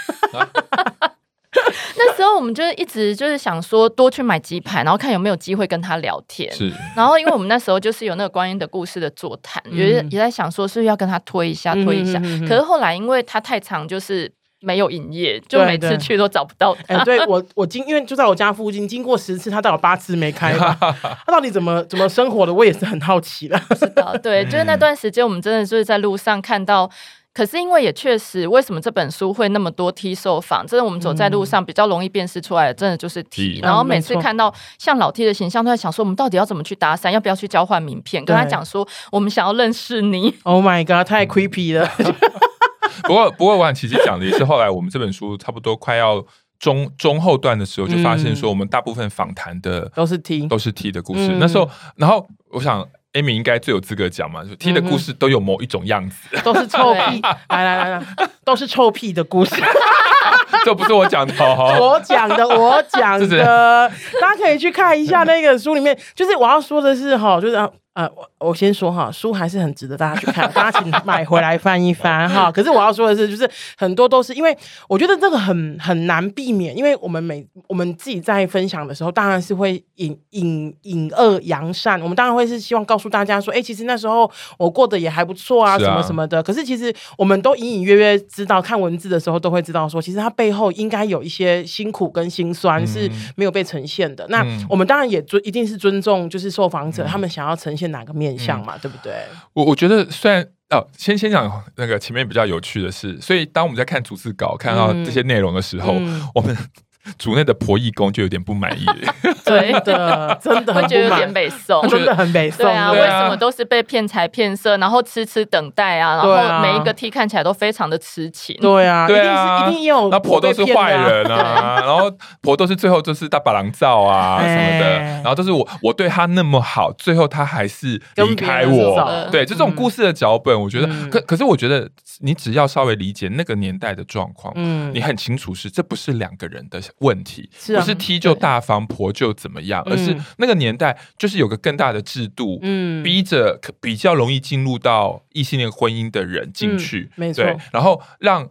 [1.98, 6.54] 那时候我们就是一直就是想说多去买鸡排，然后看有没有机会跟他聊天。
[6.54, 12.20] 是，然后因为我们那时候就是有那个观音的故事的座谈，也也在想说是不是要跟他推一下推一下。
[12.48, 14.32] 可是后来因为他太长，就是。
[14.62, 17.04] 没有营业，就每次去都找不到他。
[17.04, 20.54] 对，对，欸、对我我经因为就在我家附近，经过十次，他到有八次没开。
[20.58, 23.60] 他到底怎么怎么生活的，我也是很好奇的。
[23.80, 26.90] 是的，对，就是那段时间，我们真的就是在路上看到。
[27.32, 30.66] 可是因为也确实，为什么这本书会那么多 T 受访？
[30.66, 33.60] 真的，我们走在路上比较容易辨识出来的，真的就是 T。
[33.62, 37.12] 然后每次看到像老 T 的形象，都在想说，我们到底要怎么去搭讪？
[37.12, 38.26] 要不要去交换名片？
[38.26, 40.34] 跟他讲说，我们想要认识你。
[40.44, 41.90] Oh my god，太 creepy 了。
[43.04, 46.24] 不过，不过，我想琦琦讲的也是后来我们这本书差不多快要
[46.60, 51.30] 中中后段的时候，就发现说，我们大部分访谈的都是 T，都是 T 的故事。
[51.40, 59.56] 那时候，然后我想，Amy 应该最有资格讲嘛，就 T 的故事都有某一种样子，都是臭屁， 来来来来，都是臭屁的故事。
[60.66, 61.34] 这不是我讲的，
[61.80, 67.70] 我讲的，我讲的，大家可以去看一下那个书里面，就是我要说的是哈，就是。
[67.94, 72.52] 呃，我我先说哈，书还是很值得大家去看，大家请买回来翻一翻哈。
[72.52, 82.02] 可是我要说的是，就是很多都是因为我觉得这个很很难避免，因为我们每我们自己在分享的时候，当然是会引引引恶扬善。
[82.02, 86.42] 我们当然会是希望告诉大家说，哎、欸，其实那时候我过得也还不错啊，什么什么的。
[86.42, 94.26] 可是其实我们都隐隐约约知道，看文字的时候都会知道说，其实它背后应该有一些辛苦跟辛酸是没有被呈现的。
[94.26, 99.14] 嗯、那我们当然也尊一定是尊重，就是受访者他们想要呈现哪个面向嘛，嗯、对不对？
[99.54, 106.56] 我我觉得虽然哦，先先讲那个前面比较有趣的是，所以当我们在看逐字稿看到这些内容的时候，嗯、我们
[107.18, 108.86] 组内的婆义工就有点不满意，
[109.46, 112.66] 对的，真的会觉得有点北宋，真的很北宋。
[112.66, 116.16] 对啊，为什么都是被骗财骗色，然后痴痴等待啊？
[116.18, 118.56] 然后每一个 T 看起来都非常的痴情。
[118.60, 120.10] 对啊，对啊，一定有。
[120.10, 129.28] 那婆都是坏人啊， 然后婆都是最后就是大把狼照啊什么的，然后都是我我对他那么好，最后他还是离开我。
[129.32, 148.50] 对，就这种故事的脚本，我觉得可可是我觉得你只要稍微理解那个年代的状况，嗯，你很清楚是这不是两个人的问题，不是踢就大方，婆就怎么样，而是那个年代就是有个更大的制度，嗯，逼着比较容易进入到异性恋婚姻的人进去，没错，然后让。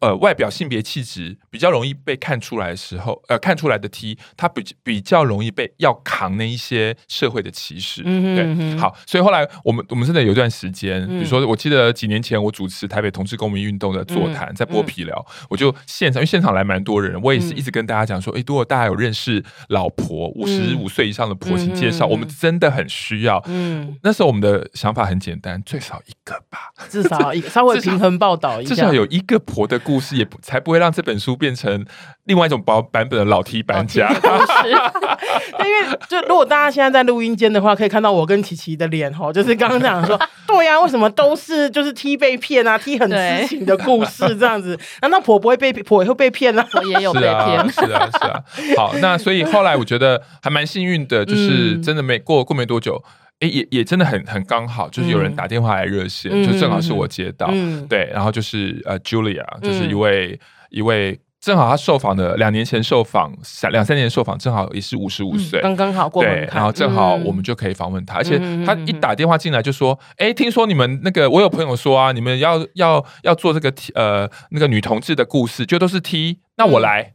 [0.00, 8.02] 呃，外表性别气质比较容易被看出来的时候，呃，看出来的 T，他比比较容易被要扛那一些社会的歧视。
[8.04, 23.40] 嗯哼嗯哼对，好，所以后来我们我们真的有一段时间，嗯、比如说，我记得几年前我主持台北同志公民运动的座谈，在剥皮寮，嗯、我就现场，因为现场来蛮多人，我也是一直跟大家讲说，哎、嗯，如果大家有认识老婆五十五岁以上的婆，请介绍，嗯、我们真的很需要。
[23.46, 29.67] 嗯，那时候我们的想法很简单，最少一个吧，至少一个，稍微平衡报道一下，至少有一个婆。
[29.68, 31.84] 的故事也不才不会让这本书变成
[32.24, 34.10] 另外一种版版本的老 T 搬家。
[35.58, 46.66] 因为就如果大家现在在录音间的话，可以看到我跟琪琪的脸哈，就是刚刚讲说， 对呀、啊，为什么都是就是 T 被骗啊，T 很痴情的故事这样子，难道婆不会被婆也会被骗啊？
[46.74, 48.42] 我也有被骗，是啊是啊。
[48.76, 53.02] 好，那所以后来我觉得还蛮幸运的，就是真的没过过没多久。
[53.40, 60.38] 哎，也也真的很很刚好，就是有人打电话来热线，嗯、就正好是我接到，嗯、对，然后就是呃，Julia，就是一位、嗯、
[60.70, 61.20] 一位。
[61.40, 63.32] 正好他受访的两年前受访，
[63.70, 77.12] 两三年受访，正好也是五十五岁，刚刚好过门槛，然后正好我们就可以访问他，而且他一打电话进来就说：“哎，听说你们那个，我有朋友说啊，你们要要要做这个 T 呃那个女同志的故事，就都是 T，那我来，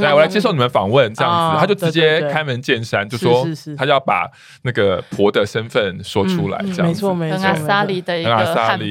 [0.00, 4.30] 来我来接受你们访问，这样子，他就直接开门见山就说，他就要把
[4.64, 8.86] 那个婆的身份说出来，这样没错没错，阿莎莉的一个汉婆，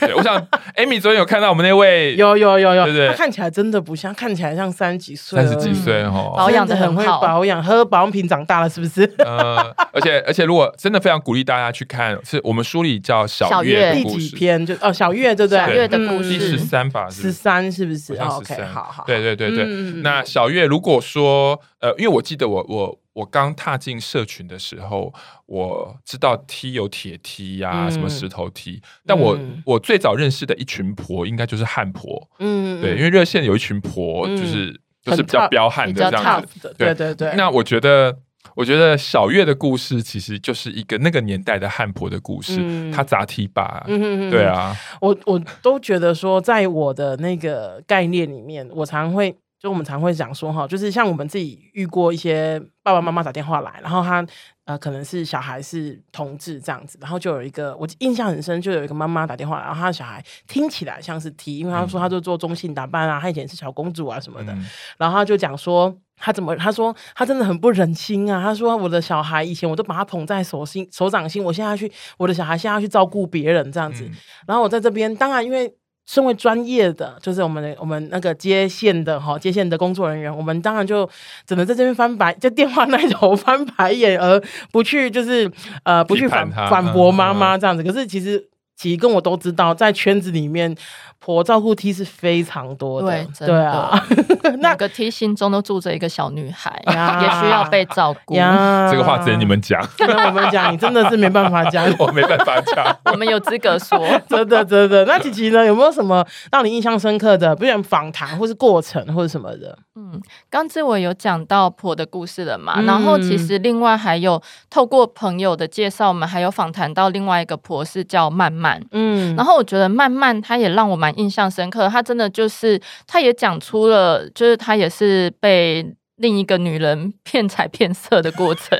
[0.00, 0.36] 对，我想
[0.76, 4.12] Amy 昨天有看到我们那位，有有有有，对对，他看起来真的不像。
[4.14, 9.02] 看起来像三十几岁，三十几岁哦， 保养的很会保养，喝保养品长大了是不是？
[9.18, 9.56] 呃，
[9.92, 14.64] 而且 而且，如果真的非常鼓励大家去看，是我们书里叫小月第几篇？
[14.64, 15.58] 就哦，小月对不对？
[15.58, 16.30] 小月的故事。
[16.30, 20.02] 第十三吧，十三是不是？OK，好好，对对对对对。
[20.02, 25.12] 那小月如果说呃，因为我记得我我我刚踏进社群的时候，
[25.46, 32.28] 我知道梯有铁梯呀，什么石头梯但我我最早认识的一群婆，应该就是汉婆。
[32.40, 36.74] 嗯，对，因为热线有一群婆，就是就是比较彪悍的这样子。
[36.76, 37.34] 对对对。
[37.36, 38.18] 那我觉得，
[38.54, 42.90] 我觉得小月的故事其实就是一个那个年代的汉婆的故事。
[42.92, 44.76] 她砸 T 吧，对啊。
[45.00, 49.36] 我我都觉得说，在我的那个概念里面，我常会。
[49.56, 54.22] 就我们常会讲说哈，就是像我们自己遇过一些爸爸妈妈打电话来，然后他
[54.66, 74.12] 呃可能是小孩是同志这样子，然后就有一个我印象很深，就有一个妈妈打电话来，然后她的小孩听起来像是 T，因为她说她就做中性打扮啊，她以前是小公主啊什么的，嗯、然后她就讲说他怎么他说他真的很不忍心啊，他说我的小孩以前我都把他捧在手心手掌心，我现在要去我的小孩现在要去照顾别人这样子，嗯、
[74.46, 75.74] 然后我在这边当然因为。
[76.06, 81.08] 身为专业的，就是我们的我们那个接线的哈，接线的工作人员，我们当然就
[81.46, 84.38] 只能在这边翻白，就电话那头翻白眼，而
[84.70, 85.50] 不去就是
[85.84, 87.82] 呃不去反反驳妈妈这样子。
[87.82, 90.76] 可是其实其实跟我都知道，在圈子里面。
[91.20, 93.98] 婆照顾 T 是非常多的，对，对啊，
[94.60, 98.34] 那个 T 心中都住着一个小女孩， 也需要被照顾。
[98.34, 105.06] 这个话只能你们讲，只能我们讲，你真的是没办法讲， 我没办法讲，我们有资格说，真的真的。
[105.06, 105.64] 那琪琪呢？
[105.64, 109.78] 有没有什么让你印象深刻的，不如访谈或是过程或者什么的？
[109.96, 121.14] 嗯，刚才我有讲到婆的故事了嘛，然后其实另外还有透过朋友的介绍，我们还有访谈到另外一个婆是叫曼曼，嗯，然后我觉得曼曼她也让我蛮。
[121.14, 128.76] 印象深刻，她真的就是，她也讲出了，就是她也是被另一个女人 骗财骗色的过程。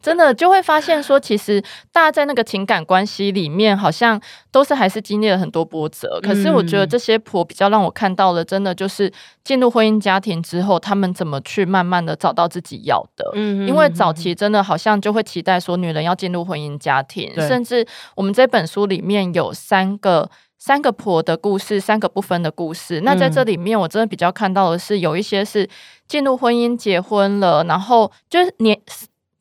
[0.00, 6.20] 真的就会发现说，其实大家在那个情感关系里面，好像都是还是经历了很多波折。
[6.22, 13.30] 可是我觉得这些婆比较让我看到了，真的就是进入婚姻家庭之后，他们怎么去慢慢的找到自己要的。
[13.34, 23.00] 嗯，因为早期真的好像就会期待说，女人要进入婚姻家庭，甚至我们这本书里面有三个三个婆的故事，三个不分的故事。
[23.00, 25.68] 那在这里面，我真的比较看到的是，有一些是
[26.06, 28.80] 进入婚姻结婚了，然后就是年。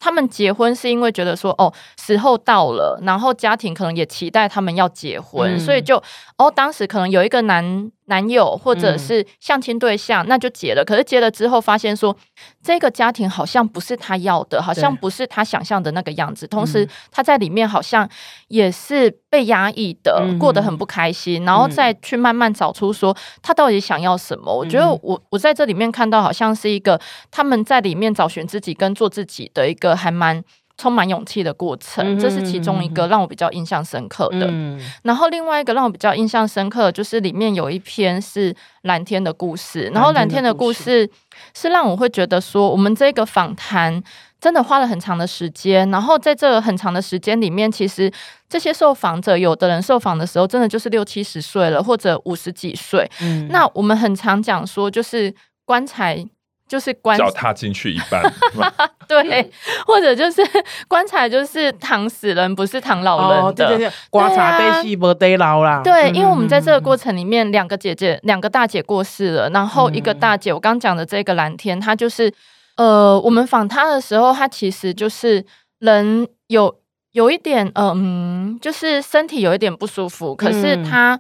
[0.04, 5.96] 他们结婚是因为觉得说哦，时候到了，然后家庭可能也期待他们要结婚，嗯、所以就
[6.38, 10.84] 哦，当时可能有一个男男友或者是相亲对象，嗯、那就结了。
[10.84, 12.16] 可是结了之后，发现说
[12.62, 16.46] 这个家庭好像不是他要的，好像不是他想象的那个样子。
[16.48, 18.08] 同时，他在里面好像
[18.48, 21.46] 也是被压抑的，嗯、过得很不开心。
[21.46, 24.52] 然后再去慢慢找出说他到底想要什么。
[24.52, 27.00] 嗯、我觉得我我在这里面看到，好像是一个
[27.32, 30.44] 他们在里面找寻自己跟做自己的一个还蛮。
[30.78, 34.48] 充满勇气的过程，这是其中一个让我比较印象深刻的。
[34.50, 39.92] 嗯、然后另外一个让我比较印象深刻的，就是里面有一篇是蓝天的故事。
[39.94, 41.08] 然后蓝天的故事
[41.56, 44.02] 是让我会觉得说，我们这个访谈
[44.42, 45.90] 真的花了很长的时间。
[45.92, 48.12] 然后在这个很长的时间里面，其实
[48.50, 53.08] 这些受访者，有的人受访的时候真的就是六七十岁了，或者五十几岁。
[53.22, 55.34] 嗯、那我们很常讲说，就是
[55.66, 56.26] 棺材。
[56.68, 58.24] 就是棺脚踏进去一半
[59.08, 59.52] 对，
[59.86, 60.42] 或者就是
[60.88, 63.46] 棺材，就是躺死人，不是躺老人的。
[63.46, 65.82] 哦、对对对，棺材得死不得老啦。
[65.84, 72.34] 对，因为我们在这个过程里面，两个姐姐，两个大姐过世了，然后一个大姐，我刚讲的这个蓝天，她就是，
[72.78, 75.46] 呃，我们访她的时候，她其实就是
[75.80, 76.74] 人有
[77.12, 81.20] 有一点，嗯，就是身体有一点不舒服，可是她。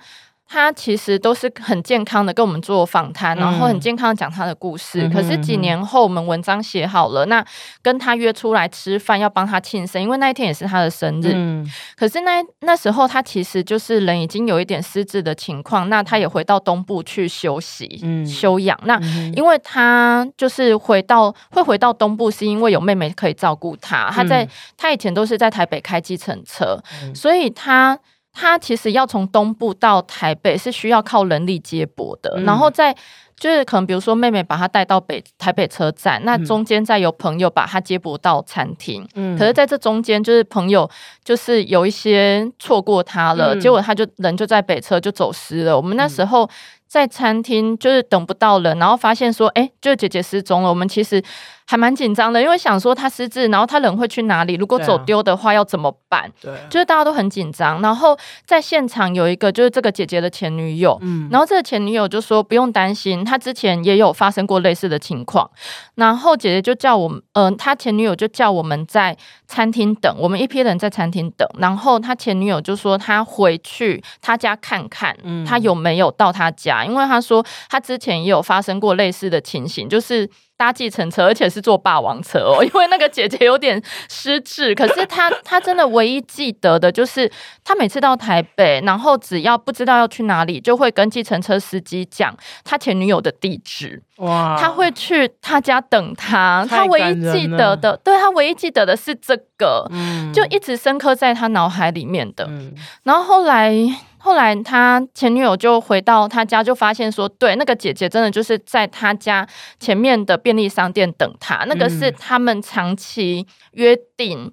[0.53, 5.01] 他其实都是很健康的，跟我们做访谈，然后很健康的讲他的故事。
[5.01, 7.43] 嗯、可是几年后，我们文章写好了，那
[7.81, 11.31] 跟他约出来吃饭，要帮他庆生，因为那一天也是他的生日。
[11.33, 18.79] 嗯、可是那那时候，他其实就是人已经有一点失智的情况，那他也回到东部去休息、嗯、休养。
[18.83, 18.99] 那
[19.35, 24.11] 因为他就是回到会回到东部，是因为有妹妹可以照顾他。
[24.11, 27.97] 他在、嗯、他以前都是在台北开计程车，嗯、所以他。
[28.33, 32.93] 他其实要从东部到台北是需要靠人力接驳的，嗯、然后在
[33.39, 39.07] 就是可能比如说妹妹把他带到北台北车站，那中间再有朋友把他接驳到餐厅。
[39.13, 40.89] 嗯，可是在这中间就是朋友
[41.23, 45.77] 就是有一些错过他了，嗯、结果他就人就在北车就走失了。
[45.77, 46.49] 我们那时候
[46.87, 50.69] 在餐厅就是等不到人，然后发现说，哎，就是姐姐失踪了。
[50.69, 51.21] 我们其实。
[51.65, 54.55] 还蛮紧张的，因为想说他失智，然后他人会去哪里？
[54.55, 56.29] 如果走丢的话要怎么办？
[56.41, 57.81] 对，就是大家都很紧张。
[57.81, 65.49] 然后在现场有一个就是这个姐姐的前女友，嗯，然后这个前女友就说不用担心，她之前也有发生过类似的情况。
[65.95, 69.15] 然后姐姐就叫我们，嗯、呃，他前女友就叫我们在
[69.47, 71.47] 餐厅等，我们一批人在餐厅等。
[71.59, 80.29] 然后她前女友就说她回去她家看看，她有没有到她家，因为她说她之前也有发生过类似的情形，就是。
[80.55, 87.29] 搭计程车，而且是坐霸王车哦， 因为那个姐姐有点失智，可是她她真的唯一记得的就是，
[87.63, 103.73] 她每次到台北，然后只要不知道要去哪里，就会跟计程车司机讲他前女友的地址，哇，他会去他家等他，他唯一记得的，对，他唯一记得的是这个，嗯，就一直深刻在他脑海里面的，嗯，然后后来。
[104.23, 109.45] 后来他前女友就回到他家，就发现说，对，那个姐姐真的就是在他家
[109.81, 114.49] 前面的便利商店等他，那个是他们长期约定，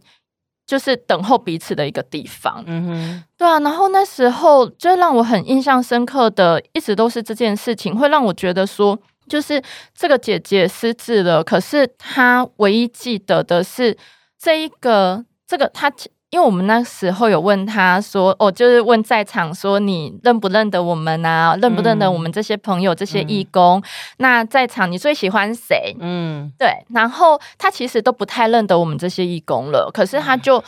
[0.66, 2.64] 就是等候彼此的一个地方。
[2.66, 3.60] 嗯哼，对啊。
[3.60, 9.62] 然后那时候就让我很印象深刻的，一直都是这件事情，会让我觉得说，就是
[9.96, 13.96] 这个姐姐失智了，可是她唯一记得的是
[14.36, 15.92] 这一个，这个她。
[16.30, 21.56] 因为我们那时候有问他说，哦，就是问在场说，你认不认得我们啊？
[21.60, 23.78] 认不认得我们这些朋友、这些义工？
[23.80, 23.82] 嗯、
[24.18, 25.96] 那在场你最喜欢谁？
[26.00, 26.72] 嗯，对。
[26.90, 30.62] 然后他其实都不太认得我们这些义工了，可是他就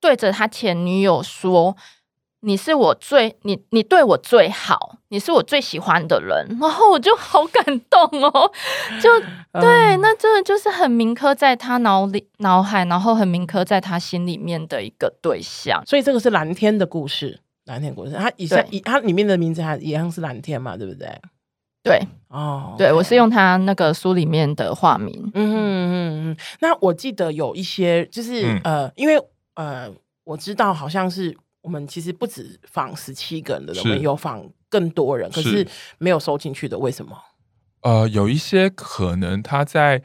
[0.00, 1.76] 对着他前女友说。
[2.44, 8.50] 你是我最你你对我最好，你是我最喜欢的人， 然后我就好感动哦，
[9.00, 9.08] 就
[9.60, 15.80] 对，那真的就是很铭刻在他脑里脑海，然后很铭刻在他心里面的一个对象。
[15.86, 21.08] 所以这个是蓝天的故事，蓝天故事，它以前以它里面的名字还一样是蓝天嘛，对不对？
[21.84, 25.30] 对，哦，对，我是用他那个书里面的化名。
[25.34, 26.36] 嗯嗯嗯嗯。
[26.60, 29.16] 那我记得有一些，就是、嗯、呃，因为
[29.54, 29.88] 呃，
[30.24, 31.36] 我知道好像是。
[31.62, 35.66] 我们其实不止访十七个人的人，我们有访更多人，可是
[35.98, 37.16] 没有收进去的，为什么？
[37.82, 40.02] 呃，有一些可能他在，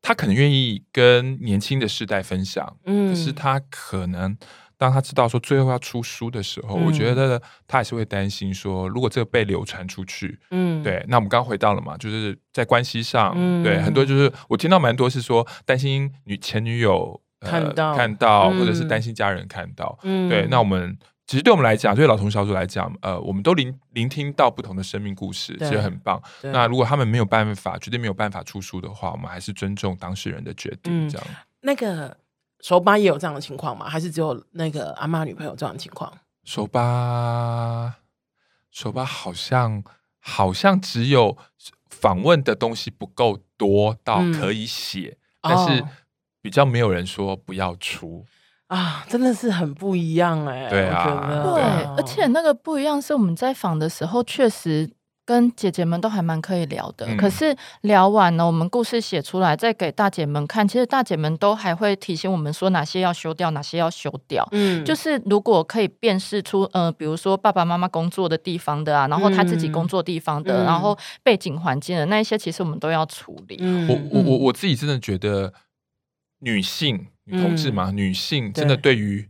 [0.00, 4.36] 他可能愿意跟年轻的世代分享，嗯，可是他可能
[4.76, 17.20] 当他知道说最后要出书的时候，嗯、我觉得他还是会担心说，如果这个被流传出去，嗯，对，那我们刚刚回到了嘛，就是在关系上，嗯、对，很多就是我听到蛮多是说担心女前女友。
[17.44, 20.46] 看到，看到，或者是担心家人看到，嗯，对。
[20.50, 26.22] 那我们其实对我们来讲，对老同小组来讲，呃，我们都聆聆听到不同的生命故事，其实很棒。
[26.42, 31.08] 那如果他们没有办法，绝对没有办法出书的话，我们还是尊重当事人的决定。
[31.08, 31.26] 这样。
[31.60, 32.16] 那个
[32.60, 33.88] 手巴也有这样的情况吗？
[33.88, 36.12] 还是只有那个阿妈女朋友这样的情况？
[36.44, 37.94] 手巴，
[38.70, 39.82] 手巴好像
[40.20, 41.38] 好像只有
[41.88, 45.84] 访问的东西不够多到可以写，嗯、但是
[46.44, 48.22] 比较没有人说不要出
[48.66, 50.68] 啊，真的是很不一样哎、欸。
[50.68, 51.62] 对啊，对，
[51.96, 54.90] 而且那个不一样是我们在访的时候确实。
[55.26, 64.46] 跟姐姐们都还蛮可以聊的，嗯、可是聊完了，我们故事写出来，再给大姐们看，其实大姐们都还会提醒我们说哪些要修掉，哪些要修掉。
[64.52, 73.56] 嗯，就是如果可以辨识出，呃，比如说爸爸妈妈工作的地方的啊，然后他自己工作地方的，嗯、然后背景环境的那一些，其实我们都要处理。
[73.60, 75.50] 嗯、我我我我自己真的觉得，
[76.44, 79.28] 女性女同志嘛，嗯、女性真的对于。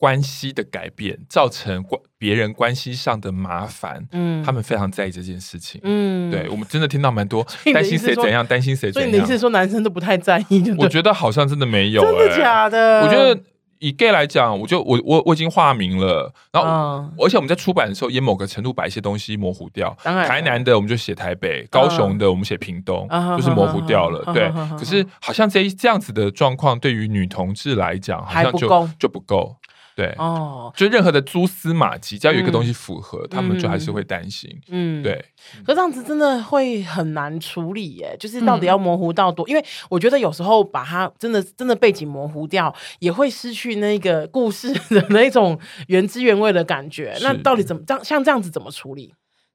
[0.00, 10.62] 关系的改变造成关别人关系上的麻烦，嗯，他们非常在意这件事情，嗯，对，我们真的听到蛮多 担心谁怎样，担心谁怎样，所以你是说男生都不太在意？
[10.78, 13.00] 我觉得好像真的没有、欸，真的假的？
[13.00, 13.42] 我觉得
[13.80, 24.52] 以 gay 来讲，我就我我我已经化名了，然后、嗯、而且我们在出版的时候也某个程度把一些东西模糊掉，当然台南的我们就写台北，高雄的我们写屏东，嗯、就是模糊掉了，嗯、对。
[24.54, 29.56] 嗯、可是好像这这样子的状况对于女同志来讲，好像就就不够。
[29.98, 34.48] 对哦，就任何的蛛丝马迹，只要有一个东西符合，嗯、他们就还是会担心。
[34.68, 35.24] 嗯，对。
[35.66, 39.44] 可这样子真的会很难处理耶，就是到底要模糊到多？
[39.48, 47.18] 嗯、因为我觉得有时候把它真的真的背景模糊掉，也会失去那个故事的那种原汁原味的感觉。
[47.22, 48.04] 那到底怎么这样？
[48.04, 49.12] 像这样子怎么处理？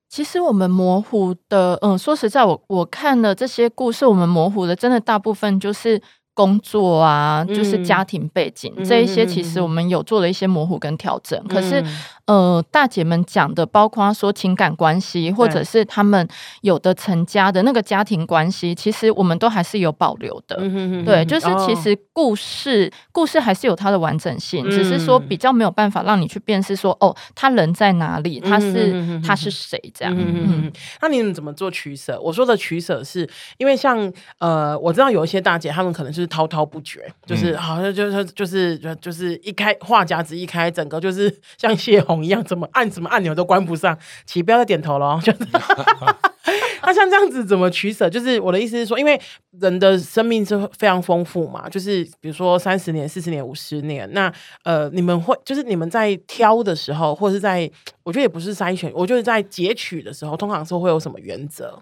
[0.09, 6.01] 其实我们模糊的，嗯，说实在，我我看了这些故事，我们模糊的真的大部分就是。
[6.33, 11.39] 工作啊，就是家庭背景、嗯、这一些，其实我们有做了一些模糊跟调整。
[11.43, 11.83] 嗯、可是，
[12.25, 16.27] 呃，大姐们讲的，包括说情感关系，或者是他们
[16.61, 20.57] 有的成家的那个家庭关系，其实我们都还是有保留的。
[20.59, 30.13] 嗯、对，就是其实故事、哦、故事还是有它的完整性，只是说比较没有办法让你去辨识说，哦，他人在哪里，他是他是谁这样。
[30.13, 30.73] 嗯嗯嗯。
[31.01, 32.19] 那你们怎么做取舍？
[32.21, 36.27] 我说的取舍是因为像呃，我知道有一些大姐，她们可能是。
[36.33, 43.97] 滔滔不绝，就是好像就是就是就是一开话匣子一开，整个就是像泄洪一样，怎么按什么按钮都关不上。
[44.25, 45.39] 请不要再点头了， 就是
[46.85, 48.09] 那像这样子怎么取舍？
[48.09, 49.17] 就是我的意思是说，因为
[49.51, 54.29] 人的生命是非常丰富嘛，就是比如说三十年、四十年、五十年，那
[54.65, 57.71] 呃，你们会就是你们在挑的时候，或者是在
[58.03, 61.81] 我觉得也不是筛选，我觉得在截取的时候，通常是会有什么原则？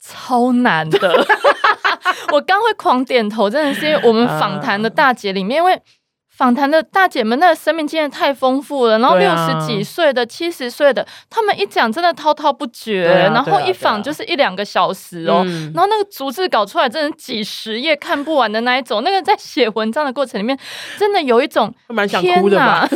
[0.00, 1.26] 超难的。
[2.30, 5.80] 我刚会狂点头，真的是因为我们访谈的大姐里面，因为
[6.36, 20.58] 访谈的大姐们那个生命经验太丰富了，然后六十几岁的、七十岁的，他们一讲真的滔滔不绝，然后一访就是一两个小时哦，然后那个逐字稿出来真的几十页看不完的那一种，那个在写文章的过程里面，
[20.98, 22.88] 真的有一种蛮想哭的吧？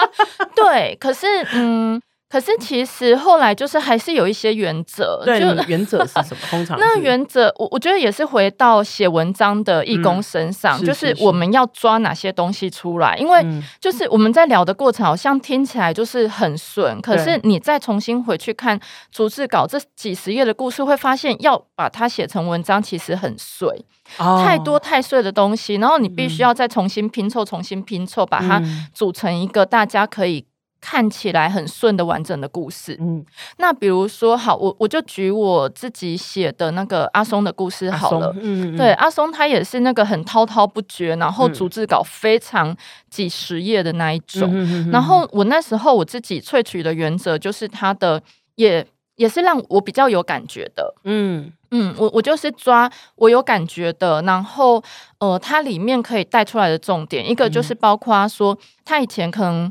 [0.54, 2.00] 对，可是嗯。
[2.32, 6.38] 可是其实后来就是还是有一些原则，对，就原则是什么？
[6.48, 13.44] 通常那原则，我我觉得也是回到写文章的义工身上，嗯、就是我们要抓哪些东西出来，因为
[13.78, 18.80] 就是我们在聊的过程，好像听起来就是很顺，可是你再重新回去看
[19.10, 23.68] 逐字稿这几十页的故事，会发现要把它写成文章其实很碎，
[24.16, 28.62] 哦、太多太碎的东西，然后你必须要再重新拼凑，重新拼凑，把它
[28.94, 30.46] 组成一个大家可以。
[30.82, 33.24] 看起来很顺的完整的故事，嗯，
[33.58, 42.76] 那比如说，好，我我就举我自己写的那个阿松的故事好了，嗯，对，阿松他也是那个很滔滔不绝，然后逐字稿非常
[43.08, 48.20] 几十页的那一种，嗯、然后我那时候我自己萃取的原则就是他的
[48.56, 51.52] 也也是让我比较有感觉的，嗯。
[51.74, 54.82] 嗯，我我就是抓我有感觉的，然后
[55.20, 59.70] 呃，它里面可以带出来的重点，一个就是包括说他以前可能。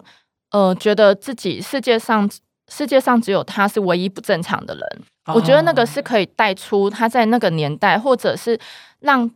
[0.52, 2.30] 呃，觉得自己世界上
[2.70, 4.84] 世界上只有他是唯一不正常的人，
[5.26, 8.60] 哦、我觉得那个是可以带出他在那个年代，或者是
[9.00, 9.30] 让。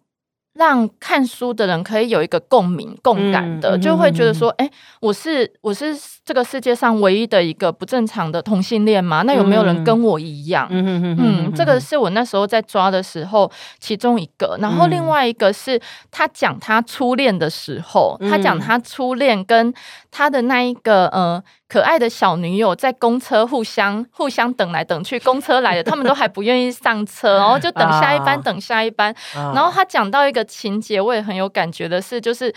[0.56, 5.94] 让看书的人可以有一个共鸣、共感的，嗯、就会觉得说：“哎、嗯，我是我是
[6.24, 9.22] 这个世界上唯一的一个不正常的同性恋吗？
[9.24, 14.58] 那有没有人跟我一样？”嗯嗯，这个是我那时候在抓的时候其中一个。
[14.62, 15.80] 然后另外一个是
[16.10, 19.74] 他讲他初恋的时候，嗯、他讲他初恋跟
[20.10, 21.44] 他的那一个呃。
[21.68, 29.14] 可爱的小女友在公车互相互相等来等去，公车来了，他们都还不愿意上车，然后 就等下一班，等下一班。
[29.34, 32.54] 然后他讲到一个情节，我也很有感觉的是，就是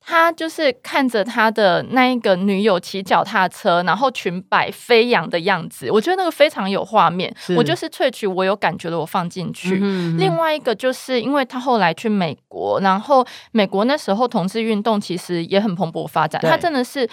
[0.00, 7.32] 他就是看着他的那一个女友骑脚踏车，然后裙摆飞扬的样子，我觉得那个非常有画面。
[7.56, 9.76] 我就是萃取我有感觉的，我放进去。
[10.18, 17.08] 另外一个就是因为他后来去美国，然后美国那时候同志运动其实也很蓬勃发展，他真的是。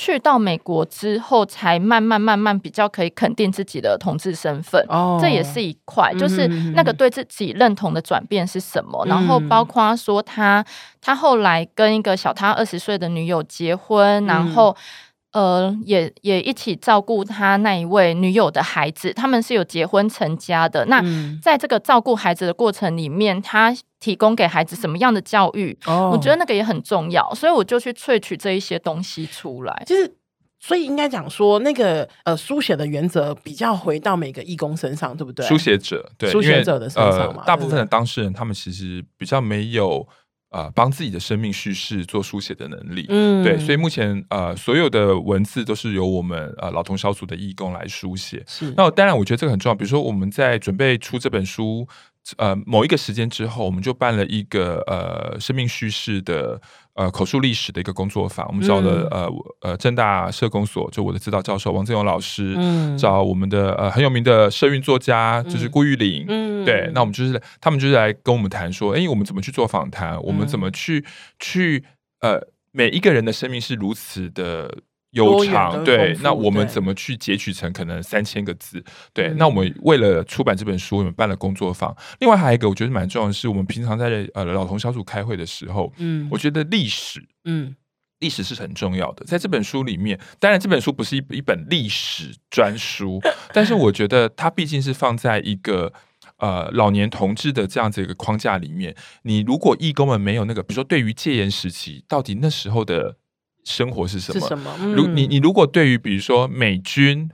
[0.00, 4.80] 去到美国之后，才慢慢慢慢比较可以肯定自己的同志身份。
[4.88, 6.46] 哦，这也是一块，就是
[6.76, 9.04] 那个对自己认同的转变是什么。
[9.06, 10.64] 嗯、然后包括说他
[11.00, 14.76] 他后来跟一个小他二十岁的女友结婚，嗯、然后。
[15.38, 20.84] 呃，也也一起照顾他那一位女友的孩子，他们是有结婚成家的。
[20.86, 21.00] 那
[21.40, 25.78] 在这个照顾孩子的过程里面，他提供给孩子什么样的教育？
[25.86, 29.84] 哦，我觉得那个也很重要，所以我就去萃取这一些东西出来。
[29.86, 30.12] 就是，
[30.58, 35.46] 所以应该讲说，那个呃，书写的原则比较回到每个义工身上，对不对？
[35.46, 40.04] 书写者，对，书写者的身上嘛，呃，大部分的当事人他们其实比较没有。
[40.50, 48.42] 呃，帮自己的生命叙事做书写的能力，嗯，对，所以目前呃，所有的文字都是由我们呃老同小组的义工来书写。
[48.46, 49.74] 是，那当然，我觉得这个很重要。
[49.74, 51.86] 比如说，我们在准备出这本书。
[52.36, 56.60] 呃，某一个时间之后，我们就办了一个呃生命叙事的
[56.98, 58.44] 呃口述历史的一个工作坊。
[58.48, 66.24] 我们找了、嗯、呃呃正大社工所，就我的指导教授王正勇老师，嗯、找我们的呃很有名的社运作家，就是顾玉玲。
[66.28, 70.14] 嗯，对，那我们就是他们就是来跟我们谈说，哎，我们怎么去做访谈？
[70.16, 71.04] 嗯、我们怎么去
[71.38, 71.84] 去
[72.20, 72.40] 呃
[72.72, 74.78] 每一个人的生命是如此的。
[75.12, 78.84] 悠长，对，那我们怎么去截取成可能三千个字？
[79.14, 81.96] 对，那我们为了出版这本书，我们办了工作坊。
[82.20, 87.74] 另外还有一个我觉得蛮重要的是，我们平常在呃老同小组开会的时候，嗯，我觉得历史，嗯，
[88.18, 89.24] 历史是很重要的。
[89.24, 93.18] 在这本书里面，当然这本书不是一一本历史专书，
[93.54, 95.90] 但是我觉得它毕竟是放在一个
[96.36, 98.94] 呃老年同志的这样子一个框架里面。
[99.22, 103.16] 你如果义工们没有那个，比如说对于戒严时期，到底那时候的。
[103.68, 104.48] 生活是什么？
[104.48, 107.30] 什么嗯、如你你如果对于比如说美军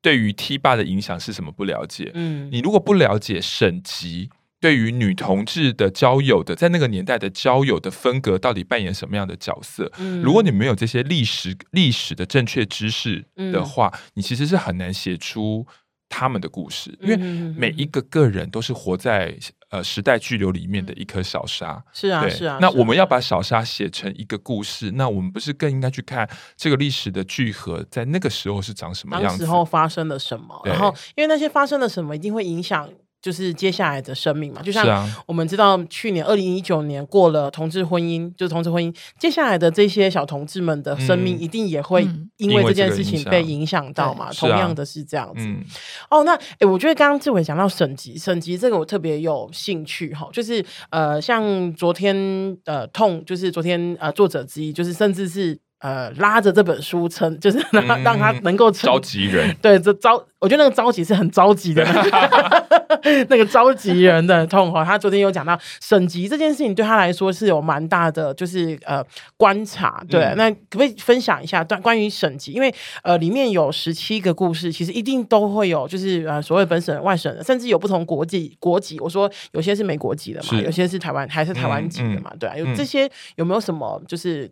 [0.00, 2.10] 对于 T 霸的影响是什么不了解？
[2.14, 4.30] 嗯，你如果不了解省级
[4.60, 9.90] 对于女同志的交友的在那个年代的交友的风格到底扮演什么样的角色？
[9.98, 15.66] 嗯，如果你没有这些历史历史的正确知识的话，嗯、你其实是很难写出。
[16.14, 19.34] 他们的故事，因为每一个个人都是活在
[19.72, 21.82] 呃时代巨流里面的一颗小沙。
[21.92, 22.58] 是啊，是啊。
[22.60, 29.38] 那我们要把小沙写成一个故事，那我们不是更应该去看这个历史的聚合在那个时候是长什么样子？
[29.38, 30.60] 当时候发生了什么？
[30.64, 32.88] 然后，因为那些发生了什么，一定会影响。
[33.22, 42.06] 就是接下来的生命嘛，就像我们知道，去年二零一九年过了同志婚姻，就是同志婚姻，接下来的这些小同志们的生命一定也会
[42.38, 44.28] 因为这件事情被影响到嘛。
[44.32, 45.46] 同样的是这样子。
[45.46, 45.64] 嗯、
[46.10, 52.16] 哦，那诶、欸，我觉得刚刚志伟讲到省级，省级这个我特别有兴趣哈，就是呃，像昨天
[52.64, 55.58] 呃痛，就是昨天呃作者之一，就是甚至是。
[55.82, 59.52] 呃，拉着这本书撑，就是让让他能够召集人。
[59.60, 61.84] 对，这召，我觉得那个召集是很着急的，
[63.28, 64.84] 那个召集人的痛哈。
[64.84, 69.04] 他昨天有讲到省级这件事情，对他来说是有蛮大的，就是呃
[69.36, 70.00] 观察。
[70.08, 72.52] 对，嗯、那可不可以分享一下关关于省级？
[72.52, 72.72] 因为
[73.02, 79.00] 呃里面有十七个故事，其实一定都会有，就是呃所谓本省、外省，甚至有不同国籍国籍。
[79.00, 82.32] 我说有些是美国籍的嘛，有些是台湾还是台湾籍的嘛？
[82.38, 84.48] 对啊，有这些有没有什么就是？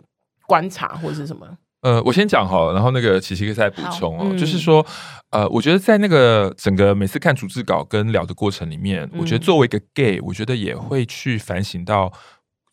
[0.50, 1.46] 观察或者是什么？
[1.82, 4.26] 呃，我先讲好，然后那个琪琪可以再补充哦。
[4.32, 4.84] 嗯、就是说，
[5.30, 12.12] 呃，我觉得在那个整个每次看逐字稿跟聊的过程里面，嗯、我觉得作为一个 gay，我觉得也会去反省到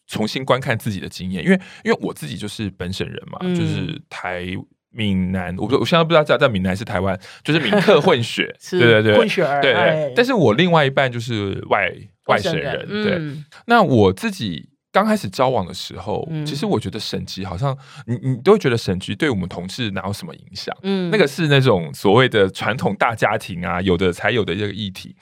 [0.07, 4.43] 重新观看自己的经验，因为因为我自己就是本省人嘛，嗯、就是台
[4.89, 9.82] 闽南，我不我现在不知道在在闽南是台湾，就是闽客混血， 是对对对，混血儿，对对。
[9.82, 11.89] 哎、但是我另外一半就是外
[12.25, 13.43] 外省人，嗯、对。
[13.67, 14.67] 那我自己。
[14.98, 17.78] 刚开始交往的时候，嗯、其实我觉得省级好像
[18.08, 20.76] 你你都会觉得省级对我们同事哪有什么影响？
[20.82, 25.16] 嗯，那个是那种所谓的传统大家庭啊，有的才有的这个议题。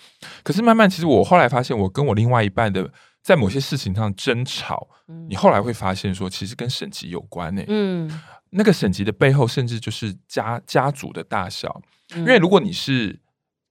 [0.44, 2.90] 可是慢慢，其实我后来发现，我跟我另外一半的
[3.22, 7.66] 在某些事情上争吵，嗯、你后来会发现说，其实跟省级有关呢、欸。
[7.68, 8.22] 嗯，
[8.52, 11.82] 那个省级的背后，甚至就是家家族的大小。
[12.16, 13.20] 嗯、因为如果你是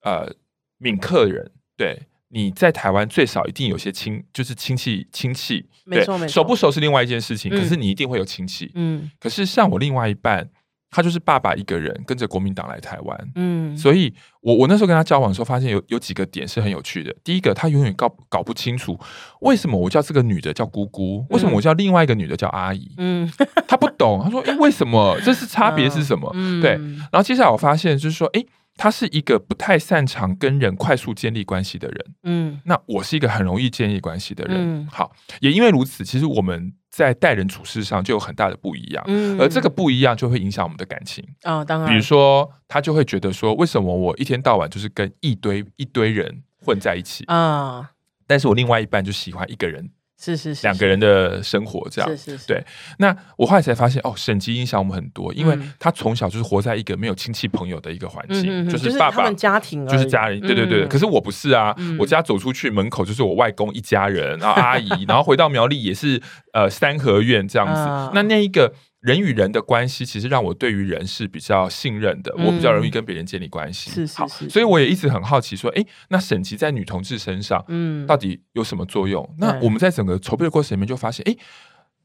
[0.02, 0.30] 呃
[0.76, 1.98] 闽客人，对。
[2.34, 7.48] 你在台湾最少一定有些亲，就是亲戚亲戚，没错没错，熟不熟是另外一件事情。
[7.54, 9.08] 嗯、可是你一定会有亲戚，嗯。
[9.20, 10.50] 可是像我另外一半，
[10.90, 13.78] 他就是爸爸一个人跟着国民党来台湾，嗯。
[13.78, 14.12] 所以
[14.42, 17.14] 我我那时候跟他交往的时候，发现有有几个点是很有趣的。
[17.22, 18.98] 第一个，他永远搞搞不清楚
[19.42, 23.30] 为什么我叫这个女的叫姑姑，为什么我叫另外一个女的叫阿姨，嗯。
[23.68, 25.16] 他不懂，他说：“哎、欸，为什么？
[25.24, 26.72] 这是差别是什么？”嗯、对。
[26.72, 28.46] 然后接下来我发现就是说，哎、欸。
[28.76, 41.24] 他是一个不太擅长跟人快速建立关系的人，嗯，那我是一个很容易建立关系的人，嗯，好，也因为如此，其实我们在待人处事上就有很大的不一样，嗯，而这个不一样就会影响我们的感情。
[41.42, 47.24] 啊、哦，当然，比如说他就会觉得说，为什么我一天到晚就是跟一堆一堆人混在一起？
[47.26, 47.78] 啊？
[47.80, 47.86] 嗯、
[48.26, 49.90] 但是我另外一半就喜欢一个人。
[50.24, 52.64] 是是是，两个人的生活这样，是是是，对。
[52.98, 60.86] 那我后来才发现，哦，省级影响我们很多，因为他从小就是活在一个没有亲戚朋友的一个环境，就是爸爸家庭，就是家人，对对对。
[60.86, 66.20] 可是我不是啊，我家走出去门口就是我外公一家人，然后阿姨，然后回到苗栗也是
[66.52, 68.10] 呃三合院这样子。
[68.14, 68.72] 那那一个。
[69.04, 73.90] 人与人的关系，其实让我对于人是比较信任的，嗯、我比较容易跟别人建立关系。
[73.90, 79.22] 是是是，好，所以我也一直很好奇，说，哎，那省级在女同志身上，嗯，到底有什么作用？
[79.32, 81.36] 嗯、那我们在整个筹备的过程里面就发现，哎，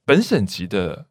[0.03, 1.05] 本省级的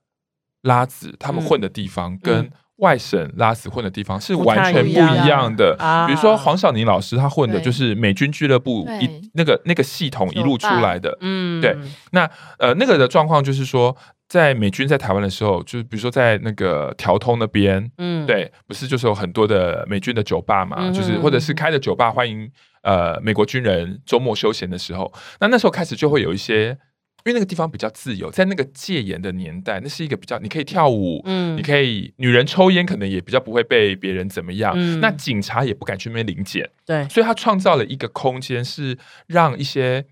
[0.60, 5.74] 拉子他们混的地方，跟外省拉子混的地方是完全不一样的。
[6.06, 11.74] 比如说黄晓宁老师，他混的就是美军俱乐部一那个那个系统一路出来的，嗯，对。
[12.10, 12.28] 那
[12.58, 13.96] 呃，那个的状况就是说。
[14.28, 22.50] 在美军在台湾的时候，就是比如说在那个条通那边，嗯，对，不是就是有很多的美军的酒吧嘛，嗯、就是或者是开的酒吧欢迎
[22.82, 25.10] 呃美国军人周末休闲的时候，
[25.40, 26.76] 那那时候开始就会有一些，
[27.24, 40.04] 因为那个地方比较自由，在那个戒严的年代，那是一个比较你可以跳舞，嗯，你可以女人抽烟可能也比较不会被别人怎么样，嗯，那警察也不敢去那边临检，对，所以他创造了一个空间，是让一些。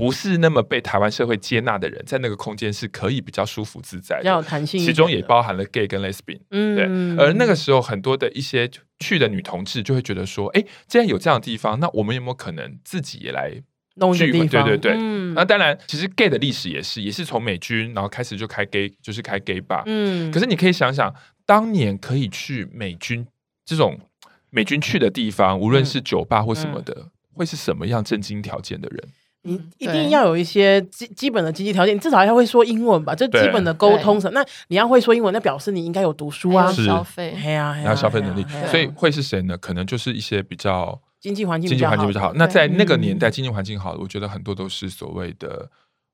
[0.00, 7.24] 不是那么被台湾社会接纳的人，在那个空间是可以比较舒服自在的，要弹性，其中也包含了 gay 跟 lesbian，嗯，对。
[7.24, 13.52] 而那个时候，很多的一些去的女同志就会觉得说，哎，既然有这样的地方，那我们有没有可能自己也来
[13.96, 14.46] 弄聚会？
[14.46, 14.94] 对对对。
[14.96, 19.82] 嗯、那当然，其实 gay 的历史也是，也是从美军然后开始就开 gay，就是开 gay bar。
[19.86, 20.30] 嗯。
[20.32, 23.26] 可是你可以想想，当年可以去美军
[23.64, 24.00] 这种
[24.50, 29.08] 美军去的地方，无论是酒吧或什么的，嗯、会是什么样正经条件的人？
[29.42, 34.30] 你一定要有一些基基本的经济条件，你至少要会说英文吧，这基本的沟通什。
[34.32, 38.44] 那你要会说英文，那表示你应该有读书啊，消费，哎呀，还有消费能力。
[38.70, 39.56] 所以会是谁呢？
[39.56, 42.32] 可能就是一些比较经济环境经济环境比较好。
[42.34, 45.70] 那在那个年代，经济环境好，我觉得很多都是所谓的。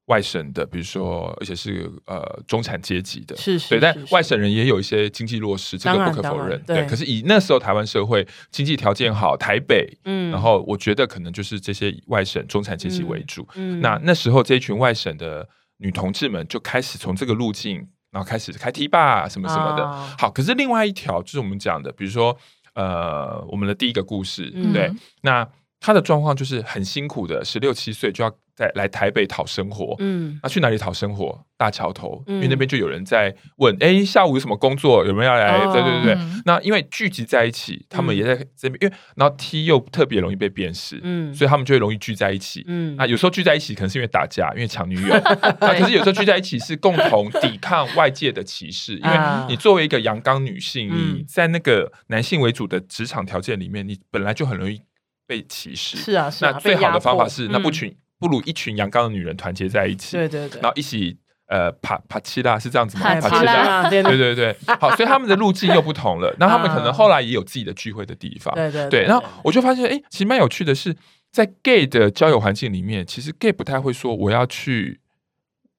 [0.06, 6.60] 外省的，比如说，而且是呃中产阶级的，是是，对，但外省人也有一些经济弱势，这个不可否认。
[6.62, 13.46] 对，可是以那时候台湾社会经济条件好，台北，嗯，然后我觉得可能就是这些外省中产阶级为主。
[13.56, 15.48] 嗯，那那时候这一群外省的
[15.78, 19.86] 女同志们就开始从这个路径，然后开始开 T 吧什么什么的。
[20.16, 22.36] 好，可是另外一条就是我们讲的，比如说
[22.74, 24.90] 呃，我们的第一个故事，对，
[25.22, 25.48] 那
[25.80, 28.32] 他的状况就是很辛苦的，十六七岁就要。
[28.56, 31.44] 在来台北讨生活，嗯，那去哪里讨生活？
[31.58, 35.04] 大桥头，因为那边就有人在问，哎，下午有什么工作？
[35.04, 35.58] 有没有要来？
[35.66, 36.18] 对对对对。
[36.46, 45.20] 那因为聚集在一起，他们也在这边，因为然后 T 又特别容易被辨识，嗯，所以他们就会容易聚在一起，嗯，啊，有时候聚在一起可能是因为打架，因为抢女友，
[45.60, 49.18] 可是有时候聚在一起是共同抵抗外界的歧视，因为
[49.50, 54.80] 你作为一个阳刚女性，你在那个男性为主的职场条件里面，你本来就很容易
[55.26, 56.52] 被歧视，是啊，是啊。
[56.52, 57.94] 那最好的方法是，那不群。
[58.18, 61.14] 不如一群阳刚的女人团结在一起，对对对，然后一起
[61.48, 63.04] 呃爬爬七啦，是这样子吗？
[63.20, 66.34] 爬七啦，对对对，好，所以他们的路径又不同了。
[66.38, 69.02] 那他们可能后来也有自己的聚会的地方，对对对。
[69.02, 70.96] 然后我就发现，哎，其实蛮有趣的是，
[71.30, 74.98] 在 gay 的交友环境里面，其实 gay 不太会说我要去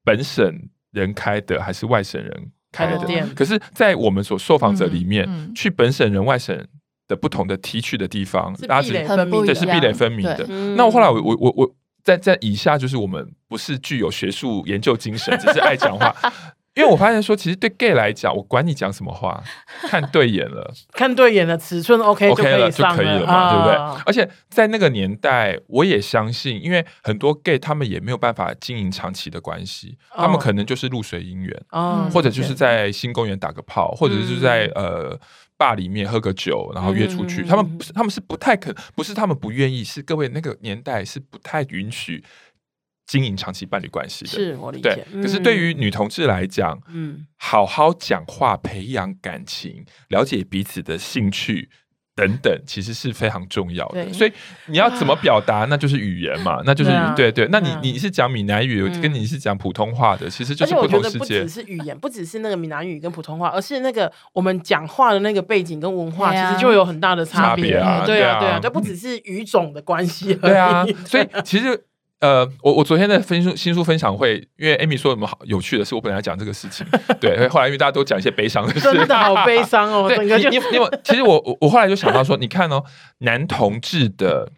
[0.04, 3.28] 本省人开的还是外省人开的店。
[3.34, 6.56] 可是，在我们所受访者里面，去本省人、外省
[7.08, 10.46] 的不同的提取的地方，大家是对是壁垒分明的。
[10.76, 11.76] 那我后来我我我我。
[12.04, 16.16] 在在以下就是我们不是具有学术研究精神，只是爱讲话。
[16.74, 19.44] 因为我发现说，其实对 gay 来讲，我管你讲什么话，
[19.90, 24.04] 看对眼了， 看对眼了，尺寸 OK OK 了就可以了嘛，对不对？
[24.06, 35.20] 而且在那个年代，我也相信，因为很多 gay 他们也没有办法经营长期的关系，他们可能就是露水姻缘，或者就是在新公园打个炮，或者是在呃。
[35.58, 37.42] 吧里面喝个酒，然后约出去。
[37.42, 42.24] 嗯、他们不是，他们是不太可，不是他们不愿意，是各位那个年代是不太允许
[43.06, 44.32] 经营长期伴侣关系的。
[44.32, 45.06] 是我理解。
[45.12, 51.70] 对，可是对于女同志来讲，嗯，好好讲话，培养感情，了解彼此的兴趣。
[52.18, 54.34] 等等，其实是非常重要的，所以
[54.66, 57.48] 你要怎么表达，那就是语言嘛，那就是对对。
[57.52, 61.20] 那你你是讲闽南语，跟你是讲普通话的，其实就是不同世界。
[61.20, 68.04] 不只是语言，不只是那个闽南语跟普通话，而是那个我们讲话的那个背景跟文化，其实就有很大的差别啊。
[68.04, 70.34] 对啊，对啊，这不只是语种的关系。
[70.34, 71.86] 对啊，所以 其实。
[72.20, 76.86] 呃，我我昨天的分书新书分享会，因为 Amy 说什么好有趣的事，我本来讲这个事情，
[77.22, 80.08] 对，后来因为大家都讲一些悲伤的事，真的好悲伤哦。
[80.10, 82.84] 对，你你你有，其实我我我后来就想到说，你看哦，
[83.20, 84.52] 男同志的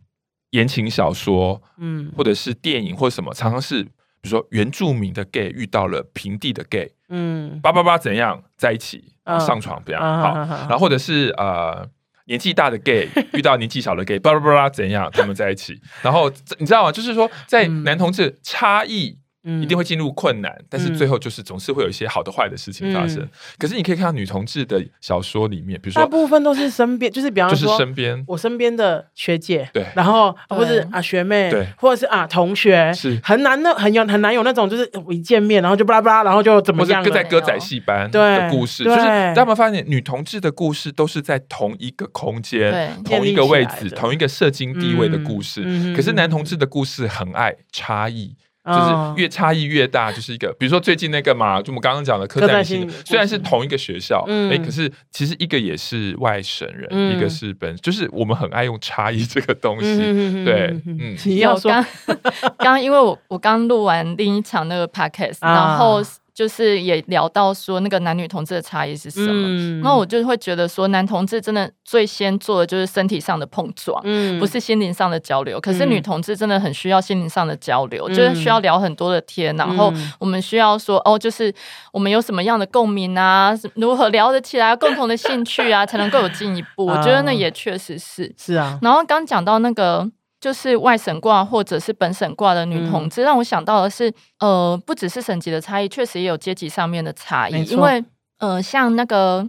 [0.52, 3.90] 言情小说，嗯，或者是电影或者什么，常常是比
[4.24, 9.04] 如说原住民的 gay 遇到了平地的 gay，嗯，叭叭叭怎样在一起
[9.46, 11.86] 上床这样，好，然后或者是呃。
[12.30, 15.10] 年纪大的 gay 遇到年纪小的 gay，巴拉巴拉怎样？
[15.12, 16.92] 他们在一起，然后你知道吗？
[16.92, 19.18] 就是说，在男同志差异
[19.62, 23.28] 一定会进入困难，但是最后就是总是会有一些好的坏的事情发生。
[23.58, 45.64] 可是你可以看到女同志的小说里面，比如说大部分都是身边，就是比方说就是身边我身边的学姐，对，然后或者啊学妹，对，或者是啊同学，是很难的，很有很难有那种就是我一见面然后就巴拉巴拉，然后就怎么样，或者在歌仔戏班的故事，就是大家有没有发现女同志的故事都是在同一个空间、同一个位置、同一个社经地位的故事，
[45.96, 48.36] 可是男同志的故事很爱差异。
[48.66, 59.98] 就是越差异越大，就是一个，比如说最近那个嘛，就我们刚刚讲的刻在心，虽然是同一个学校，哎，可是其实一个也是外省人，一个是本，就是我们很爱用差异这个东西，
[60.44, 61.72] 对，嗯，你要说，
[62.58, 66.02] 刚刚因为我我刚录完另一场那个 podcast，然后。
[66.40, 75.60] 就是也聊到说那个男女同志的差异是什么，嗯、然后我就会觉得说男同志真的最先做的就是身体上的碰撞，嗯、不是心灵上的交流。
[75.60, 81.54] 可是女同志真的很需要心灵上的交流，嗯、就是需要聊很多的天，然后我们需要说哦，就是
[81.92, 86.86] 我们有什么样的共鸣啊，如何聊得起来，共同的兴趣啊，才能够有进一步。
[86.86, 88.80] 我觉得那也确实是是啊。
[88.82, 90.10] 然后刚讲到那个。
[90.40, 97.64] 就是外省挂或者是本省挂的女同志，嗯、让我想到的是，呃，不只是省级的差异，确实也有阶级上面的差异。
[97.66, 98.04] 因为，
[98.40, 99.48] 呃，像那个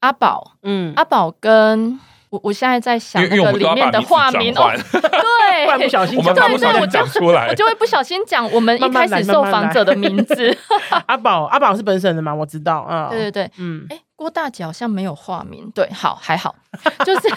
[0.00, 1.98] 阿宝，嗯，阿宝跟
[2.30, 10.56] 我，我现在在想那个里面的画名哦， 对，不小心讲，对对，我讲出来，我就会不小心讲我们一开始受访者的名字。
[11.06, 12.34] 阿宝，阿宝是本省的吗？
[12.34, 13.98] 我知道啊，对对对，嗯，哎。
[14.18, 16.52] 郭大姐好像没有化名，对，好还好，
[17.06, 17.28] 就是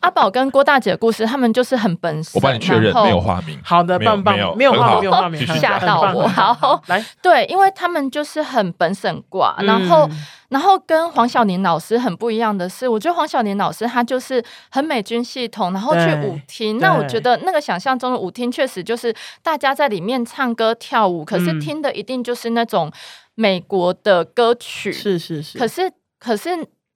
[0.00, 2.32] 阿宝跟郭大姐的故事，他们就是很本省。
[2.36, 3.60] 我帮你确认，没有化名。
[3.62, 6.26] 好的，棒棒，没有化名，没有化名，吓到我。
[6.26, 10.08] 好，来，对，因为他们就是很本省挂，然后，
[10.54, 14.40] 然后跟黄晓宁老师很不一样的是，我觉得黄晓宁老师他就是
[14.70, 16.78] 很美军系统，然后去舞厅。
[16.78, 22.92] 那我觉得那个想象中的舞厅，确实就是大家在里面唱歌跳舞，可是听的一定就是那种
[23.34, 24.92] 美国的歌曲。
[24.92, 25.92] 是是是，可是。
[26.20, 26.48] 可是，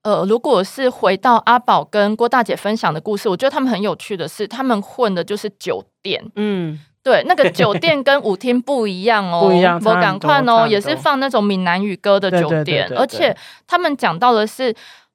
[0.05, 6.25] 呃，如果是回到阿宝跟郭大姐分享的故事，我觉得他们很有趣的是，他们混的就是酒店。
[6.35, 9.81] 嗯，对，那个酒店跟舞厅不一样哦， 不一样。
[9.83, 13.35] 我赶快哦，也是放那种闽南语歌的酒店，而且
[13.67, 14.75] 他们讲到的是，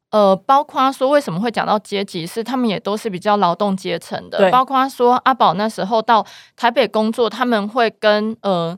[0.10, 4.50] 呃，包括说为什么会讲到阶级，是他们也都是比较劳动阶层的。
[4.50, 6.26] 包括说阿宝那时候到
[6.56, 8.76] 台北工作，他们会跟呃。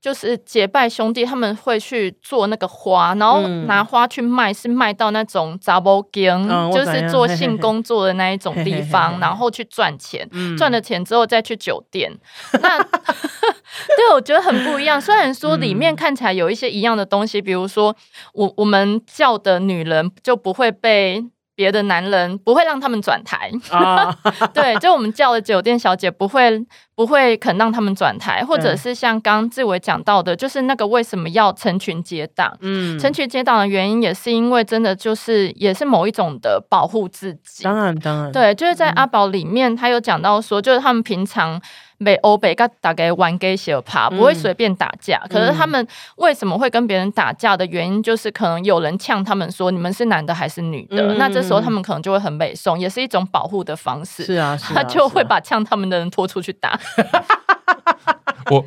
[0.00, 12.12] 就是结拜兄弟，他们会去做那个花，然后拿花去卖，是卖到那种杂包间，就是做性工作的那一种地方，然后去赚钱，赚了钱之后再去酒店。
[12.62, 12.78] 那
[13.96, 15.00] 对，我觉得很不一样。
[15.00, 17.94] 虽然说里面看起来有一些一样的东西，比如说
[18.34, 21.24] 我我们叫的女人就不会被。
[21.58, 24.16] 别的男人不会让他们转台啊，
[24.54, 32.56] 对，就我们叫的酒店小姐不会不会肯让他们转台，或者是像刚志伟讲到的，就是那个为什么要成群结党？
[32.60, 37.64] 嗯，成群结党的原因也是因为真的就是也是某一种的保护自己。
[37.64, 41.60] 当然当然，对，就是在阿宝里面，他有讲到说，就是他们平常。
[42.04, 45.20] 被欧北个大概玩给小怕，不会随便打架。
[45.24, 45.86] 嗯、可是他们
[46.16, 51.14] 为什么会跟别人打架的原因，就是可能有人呛他们说，你们是男的还是女的？
[51.14, 54.24] 嗯、那这时候他们可能就会很美送，也是一种保护的方式。
[54.24, 56.78] 是啊，是啊，他就会把呛他们的人拖出去打。
[58.50, 58.64] 我。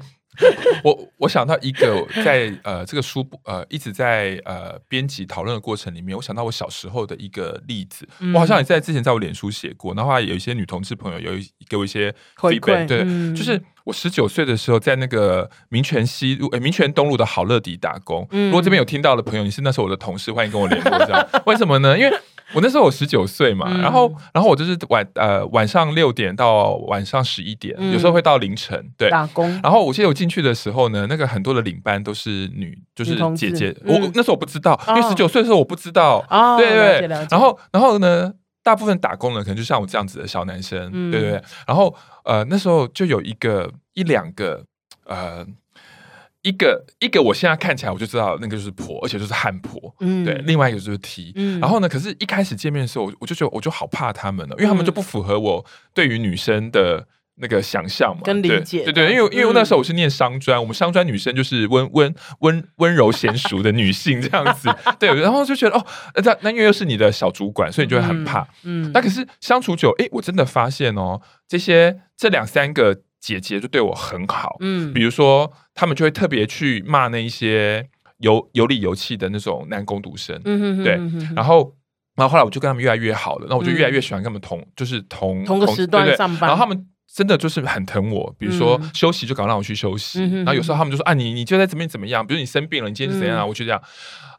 [0.83, 8.07] 我我想到一个在呃这个书呃一直在呃编辑讨论的过程里面，我想到我小时候的一个例子。
[8.19, 11.31] 嗯、我好像也在之前在我脸书写过，然后有一些女同志朋友有
[11.69, 18.27] 给我一些 feedback，对，嗯、就是我十九岁的时候在那个民权西路、欸、民权东路的好乐迪打工。
[18.31, 20.97] 嗯、如果这边有听到的朋友，你是那时候我的同事，欢迎跟我联络。
[21.05, 21.97] 这样 为什么呢？
[21.97, 22.17] 因为
[22.53, 29.49] 我那时候我十九岁嘛，然后然后我就是晚呃晚上六点到晚上十一点，有时候会到凌晨对打工。
[29.63, 33.75] 然后我记得我进去的时候呢，那个很多的领班都是女，就是姐姐。
[33.85, 36.25] 我那时候我不知道，因为十九岁的时候我不知道。
[36.57, 37.07] 对对。
[37.29, 38.33] 然后然后呢，
[38.63, 41.41] 大部分打工的可能就像我这样子的小男生，对对。
[41.65, 41.95] 然后
[42.25, 44.63] 呃那时候就有一个一两个
[45.05, 45.45] 呃。
[46.43, 50.33] 一个一个，我现在看起来我就知道那个就是婆，而且就是汉婆，嗯，对。
[50.45, 64.67] 另外一个就是 T，嗯，然后呢，可是一开始见面的时候，我我就觉得我就好怕他们了，因为他们就不符合我对于女生的那个想象嘛，跟理解，对对，因为因为那时候我是念商专，我们商专女生就是温温温温柔娴熟的女性这样子，
[64.97, 65.85] 对，然后就觉得哦，
[66.23, 73.01] 那那因为又是你的小主管，所以你就会很怕，嗯，那可是相处久，哎，我真的发现哦，这些这两三个。
[73.21, 80.99] 姐姐就对我很好，嗯，比如说他们就会特别去骂那一些有有理有气的那种男工读生，嗯对，
[81.35, 81.73] 然后
[82.15, 92.25] 然后后来我就跟他们越来越好了，那我就越来越喜欢跟他们同，就是同同个时段上班，然后他们真的就是很疼我，比如说休息就搞让我去休息，嗯、然后有时候他们就说啊，你你就在这边怎么样？
[92.25, 93.43] 比如你生病了，你今天是怎样啊？
[93.43, 93.81] 嗯、我就这样。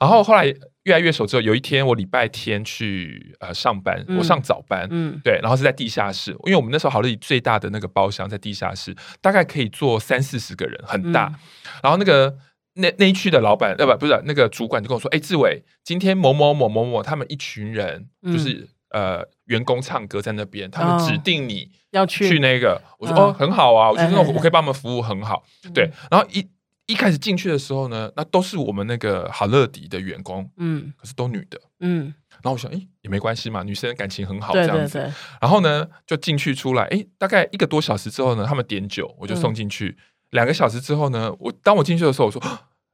[0.01, 0.53] 然后后来
[0.85, 11.27] 越来越熟之后，有一天我礼拜天去呃上班，我上早班，嗯，对，然后是在地下室，因为我们那时候好乐迪最大的那个包厢在地下室，大概可以坐三四十个人，很大。
[11.27, 11.39] 嗯、
[11.83, 12.37] 然后那个
[12.75, 18.53] 那那一区的老板呃不不是那个主管就跟我说，哎，志伟，今天某某某某某他们一群人就是。
[18.53, 18.69] 嗯。
[18.93, 22.29] 呃，员工唱歌在那边，他们指定你要去。
[22.29, 25.89] 去那个，我说哦，很好啊，我觉得我可以帮他们服务很好，对。
[26.11, 26.47] 然后一
[26.87, 32.15] 一开始进去的时候呢，那都是我们那个好乐迪的员工，嗯，可是都女的，嗯。
[32.43, 34.99] 然后我想，哎，也没关系嘛，女生感情很好这样子。
[35.41, 39.97] 然后呢，就进去出来，哎，大概一个多小时之后呢，他们点酒，我就送进去。
[40.31, 42.43] 两个小时之后呢，我当我进去的时候，我说。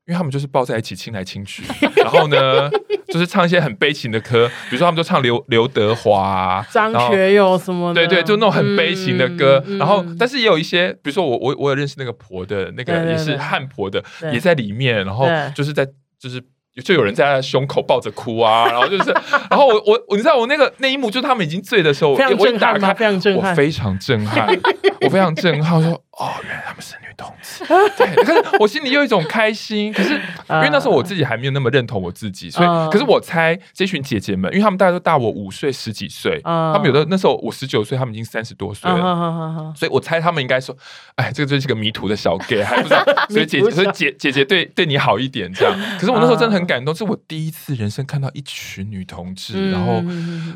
[0.08, 1.62] 因为他们就是抱在一起亲来亲去，
[1.96, 2.70] 然后呢，
[3.08, 9.62] 就是唱一些很悲情的歌，比如说他们就唱刘刘德华、张学友什么的，对对，就那种很悲情的歌。
[9.66, 15.86] 嗯、然后，但是也有一些，比如说我我我有认识那个婆的那个也是汉婆的，对对对也在里面，然后就是在
[16.18, 16.42] 就是。
[16.84, 19.10] 就有人在胸口抱着哭啊，然后就是，
[19.50, 22.94] 然后我我我你知道我那个那一幕，就是他们已经醉的时候，非常震撼吗？
[22.94, 24.58] 非常震撼，我非常震撼，
[25.00, 25.76] 我非常震撼。
[25.76, 27.64] 我说哦，原来他们是女同志，
[27.96, 28.24] 对。
[28.24, 40.76] 可是我心里有一种开心，可是因为那时候我自己还没有那么认同我自己，所以可是我猜这群姐姐们，因为她们大家都大我五岁十几岁，他们有的那时候我十九岁，她们已经三十多岁了，所以我猜她们应该说，
[41.16, 45.74] 哎，这个就是个迷途的小 gay，还不知道， 所以姐姐所以姐姐姐对对你好一点这样。
[45.98, 46.68] 可是我那时候真的很。
[46.68, 50.02] 感动，是我第一次人生看到一群女同志，嗯、然后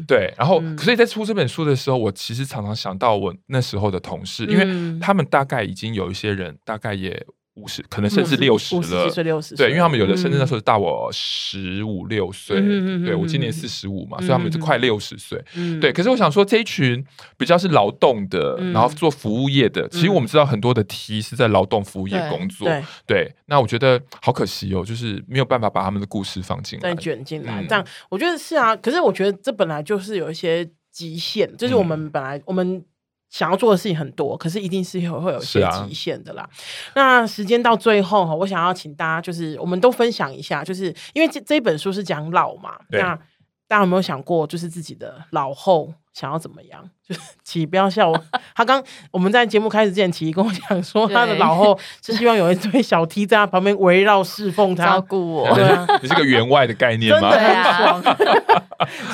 [0.06, 7.26] 对，然后、嗯、所以在出这本书的时候，我其实常常想到我那时候的同事，因为他们大概已经有一些人，大概也。
[7.56, 9.10] 五十，可能甚至六十了。
[9.58, 12.58] 对，因为他们有的甚至那时候大我十五六岁。
[13.04, 15.38] 对，我今年四十五嘛，所以他们就快六十岁。
[15.78, 17.04] 对，可是我想说，这一群
[17.36, 22.66] 比较是劳动的，然后做服务业的，其实我们知道很多的 T 是在劳动服务业工作。
[23.06, 27.62] 对，那我觉得好可惜哦，就是没有办法把他们的故事放进来，卷进来。
[27.68, 32.82] 这样我觉得是啊，可是我觉得这本来就是有一些极限，就是我们本来我们。
[33.32, 36.42] 想要做的事情很多，可是一定是会会有一些极限的啦。
[36.42, 36.50] 啊、
[36.94, 43.16] 那时间到最后哈，我想要请大家就是，我们都分享一下，就是因为这这本书是讲老嘛，那
[43.66, 45.94] 大家有没有想过，就是自己的老后？
[46.12, 46.82] 想要怎么样？
[47.06, 48.24] 就是 琪不要笑我。
[48.54, 55.54] 他刚我们在节目开始之前，琪跟我讲说，他的老后是希望有一堆小 T 在他旁边围绕侍奉他，照顾我。
[55.54, 57.30] 对啊， 你是个员外的概念吗？
[57.32, 58.02] 对啊。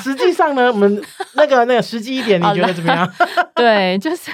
[0.03, 1.03] 实际上呢，我们
[1.35, 3.11] 那个那个实际一点，你觉得怎么样？
[3.55, 4.31] 对，就是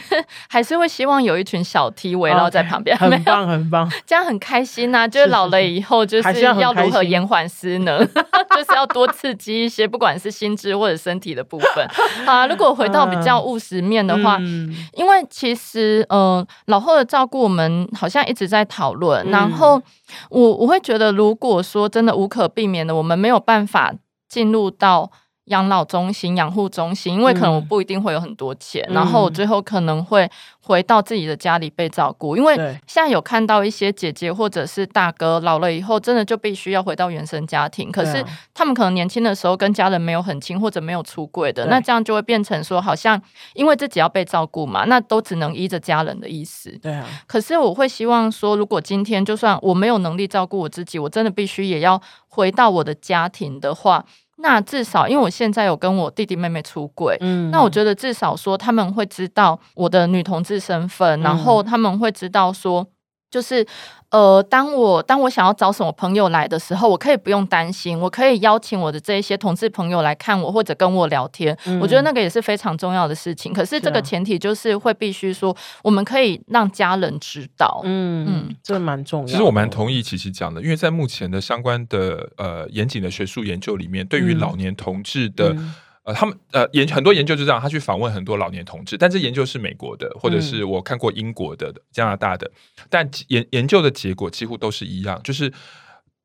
[0.49, 5.07] 还是会希望有一群小 T 围绕在旁边，很棒很棒，这样很开心呐。
[5.09, 11.87] 就是老了以后，就是要如何延缓失能，就是要多刺激一些，不管是心智或者身体的部分
[12.27, 12.47] 啊。
[12.55, 19.83] 如果回到比较务实面的话，嗯、因为其实呃，老后的照顾我们好像一直在讨论，嗯、然后
[20.31, 23.93] 我我会觉得，如果说真的无可避免的，我们没有办法
[24.29, 25.11] 进入到。
[25.47, 30.31] 养老中心、养护中心，因为可能我不一定会有很多钱，嗯、然后我最后可能会
[30.61, 32.37] 回到自己的家里被照顾。
[32.37, 37.93] 因为现在有看到一些姐姐或者是大哥老了以后，真的就必须要回到原生家庭。
[37.93, 38.25] 可是
[38.55, 43.21] 他们可能年轻的时候跟家人没有很亲，或者没有出柜的，那这样就会变成说，好像
[43.53, 46.71] 因为自己要被照顾嘛，那都只能依着家人的意思。
[46.81, 47.07] 对啊。
[47.27, 54.03] 可是我会希望说，如果今天就算我没有能力照顾我自己，我真的必须也要回到我的家庭的话。
[54.45, 62.87] 那至少，因为我现在有跟我弟弟妹妹出轨，嗯，那我觉得至少说他们会知道我的女同志身份，嗯、然后他们会知道说。
[63.35, 63.67] 就是，
[64.11, 71.59] 呃，当我当我想要找什么朋友来的时候，我可以不用担心，我可以邀请我的这一些同志朋友来看我，或者跟我聊天。
[71.67, 73.53] 嗯、我觉得那个也是非常重要的事情。
[73.53, 77.81] 可是这个前提就是会必须说，我们可以让家人知道。
[77.83, 79.27] 嗯嗯，这蛮重要。
[79.27, 85.49] 其实我蛮同意琪琪讲的，因为在目前的相关的呃严谨的学术研究里面，对于老年同志的。
[85.49, 85.75] 嗯嗯
[86.05, 92.51] 呃，他们呃研很多研究就这样，他去访问很多老年同志，但这研究是美国的，或者是我看过英国的、加拿大的，
[92.89, 95.53] 但研研究的结果几乎都是一样，就是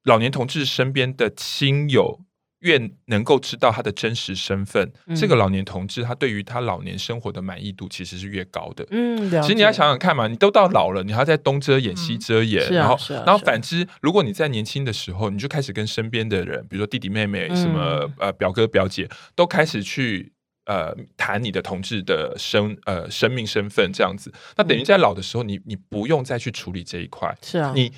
[0.03, 2.19] 老年同志身边的亲友。
[2.59, 8.85] 越能够知道他的真实身份，嗯、这个老年同志他对于他老年生活的满意度其实是越高的。
[8.91, 20.33] 嗯，其实你要想想看嘛，你都到老了，你还在东遮掩西遮掩，嗯、然后，啊啊、然后反之，如果你在年轻的时候，你就开始跟身边的人，比如说弟弟妹妹、什么、嗯、呃表哥表姐，都开始去
[20.65, 27.33] 呃谈你的同志的生呃生命身份这样子，那等于在老的时候，你你不用再去处理这一块。
[27.41, 27.91] 是啊，你。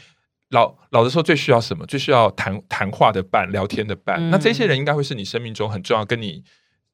[0.51, 1.85] 老老的时候最需要什么？
[1.85, 4.17] 最需要谈谈话的伴，聊天的伴。
[4.19, 6.43] 嗯、那这些人应该会是你生命中很重要，跟你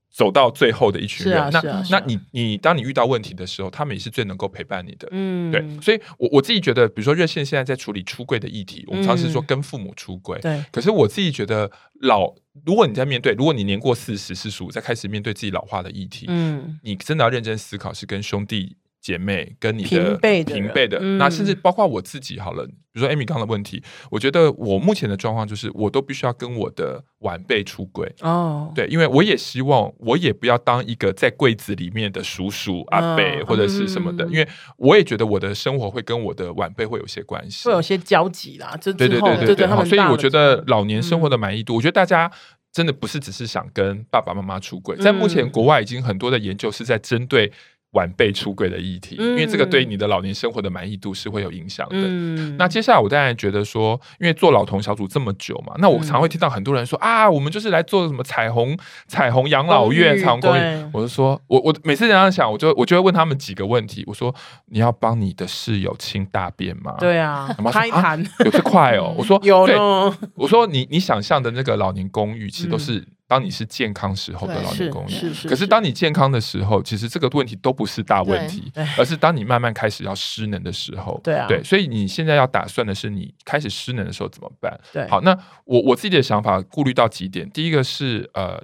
[0.10, 5.08] 走到最后的一群人，啊、那、啊、那你你当你遇到问题的时候，他们也是最能够陪伴你的。
[5.12, 10.66] 嗯，对，所以我我自己觉得，比如说热线现在在处理出柜的议题，我们常常说跟父母出柜，对、嗯。
[10.72, 11.70] 可是我自己觉得
[12.02, 12.34] 老，
[12.66, 18.78] 如果你在面对，如果你年过四十、四十五，再开始面对自己老化的议题，嗯，你真的要认真思考，是跟兄弟。
[19.08, 22.66] 姐妹跟你的平辈的，那甚至包括我自己好了。
[22.92, 23.82] 比如说 Amy 刚刚的问题，
[24.12, 28.70] 我觉得我目前的状况就是，我都必须要跟我的晚辈出轨哦。
[28.76, 34.46] 对，因为我也希望，我也不要当一个在柜子里面的叔叔阿伯或者是什么的，因为
[34.76, 38.78] 我也觉得我的生活会跟我的晚辈会有些关系，会有些交集啦。
[38.84, 39.86] 对对对对对对。
[39.86, 42.30] 所以我觉得老年生活的满意度，我觉得大家
[42.74, 47.54] 真的不是只是想跟爸爸妈妈出轨，在目前国外已经很多的研究是在针对。
[47.98, 51.96] 晚辈出轨的议题，因为这个对你的老年生活的满意度是会有影响的。
[51.96, 58.78] 嗯、那接下来我当然觉得说，因为做老同小组这么久嘛，那我常会听到很多人说、嗯、啊，我们就是来做什么彩虹
[59.08, 60.62] 彩虹养老院、彩虹公寓。
[60.94, 64.04] 我就说，我我每次这样想，我就我就会问他们几个问题。
[64.06, 64.34] 我说，
[64.68, 66.96] 你要帮你的室友清大便吗？
[67.00, 69.16] 对啊，开坛、啊、有这块哦。
[69.18, 70.16] 我说 有呢。
[70.36, 73.04] 我说你你想象的那个老年公寓，其实都是。
[73.28, 84.80] 当你是健康时候的老年公寓，可是当你健康的时候，其实这个问题都不是大问题，而是当你慢慢开始要失能的时候，对啊，对，所以你现在要打算的是，你开始失能的时候怎么办？
[84.94, 88.64] 对，好，那我我自己的想法顾虑到几点，第一个是呃，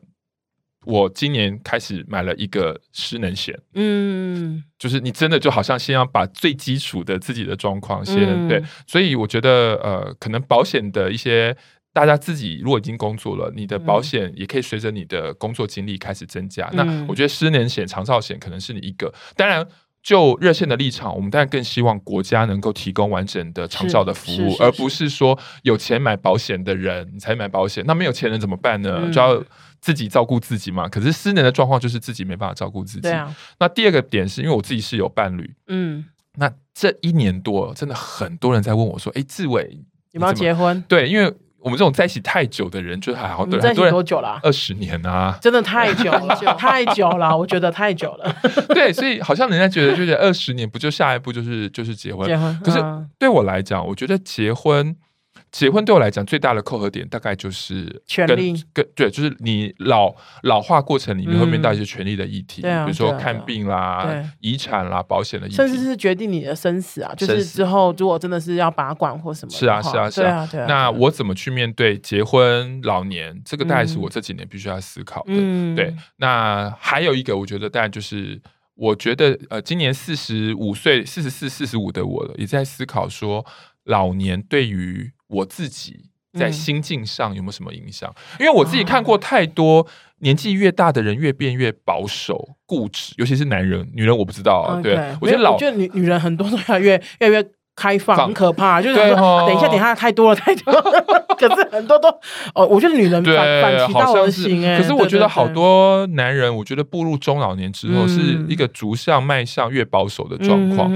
[0.86, 11.54] 我今年开始买了一个失能险，嗯，就是你真的就好像先要把最基础的自己的状况先对，所以我觉得呃，可能保险的一些。
[11.94, 16.68] 大家自己如果已经工作了，你的保险也可以随着你的工作经历开始增加。
[16.74, 19.14] 嗯、那我觉得失能险、长照险可能是你一个。
[19.36, 19.66] 当然，
[20.02, 27.84] 就热线的立场，我们当然更希望国家能够提供完整的长照的服务，而不是说有钱买保险的人你才买保险。
[27.86, 29.02] 那没有钱人怎么办呢？
[29.04, 29.44] 嗯、就要
[29.80, 30.90] 自己照顾自己嘛。
[30.90, 33.08] 可是失能的状况就是自己没办法照顾自己。
[33.12, 36.04] 啊、那第二个点是因为我自己是有伴侣，嗯，
[36.38, 41.32] 那这一年多真的很多人在问我说：“哎，志伟，你们要结婚？”对，因为。
[41.64, 43.46] 我们这种在一起太久的人，就还好。
[43.46, 44.38] 对，在一起多久了？
[44.44, 45.38] 二十年啊！
[45.42, 48.36] 真的太久了， 太久了，我觉得太久了。
[48.76, 52.28] 对，所以好像人家觉得，就是二十年，不就下一步就是就是结婚？
[52.28, 52.60] 结婚。
[52.64, 52.84] 可是
[53.18, 54.96] 对我来讲，我觉得结婚。
[55.54, 73.40] 结婚对我来讲最大的扣合点，大概就是权利，跟对，就是你老老化过程里面会面到一些权利的议题，比如说看病啦、遗产啦、保险的议题，甚至是决定你的生死啊，就是之后如果真的是要拔管或什么，是啊是啊是啊，那我怎么去面对结婚老年？
[73.46, 75.76] 这个大概是我这几年必须要思考的。
[75.76, 78.42] 对，那还有一个，我觉得当然就是，
[78.74, 83.46] 我觉得呃，今年四十五岁、四十四、四十五的我了，也在思考说，
[83.84, 86.10] 老年对于我自己
[86.40, 88.14] 在心境上有没有什么影响？
[88.40, 89.86] 因为我自己看过太多
[90.20, 94.82] 年纪越大的人越变越保守、固执，尤其是男人，女人我不知道啊。
[94.82, 97.44] 对，我觉得老，我觉得女女人很多都要越越越
[97.76, 98.82] 开放，很可怕。
[98.82, 101.26] 就是说，等一下，等一下，太多了， 太多了。
[101.38, 102.08] 可是很多都
[102.54, 104.78] 哦，我觉得女人反反其道而行哎。
[104.78, 110.92] 可是我觉得好多男人，我觉得步入中老年之后是一个逐向迈向越保守的状况。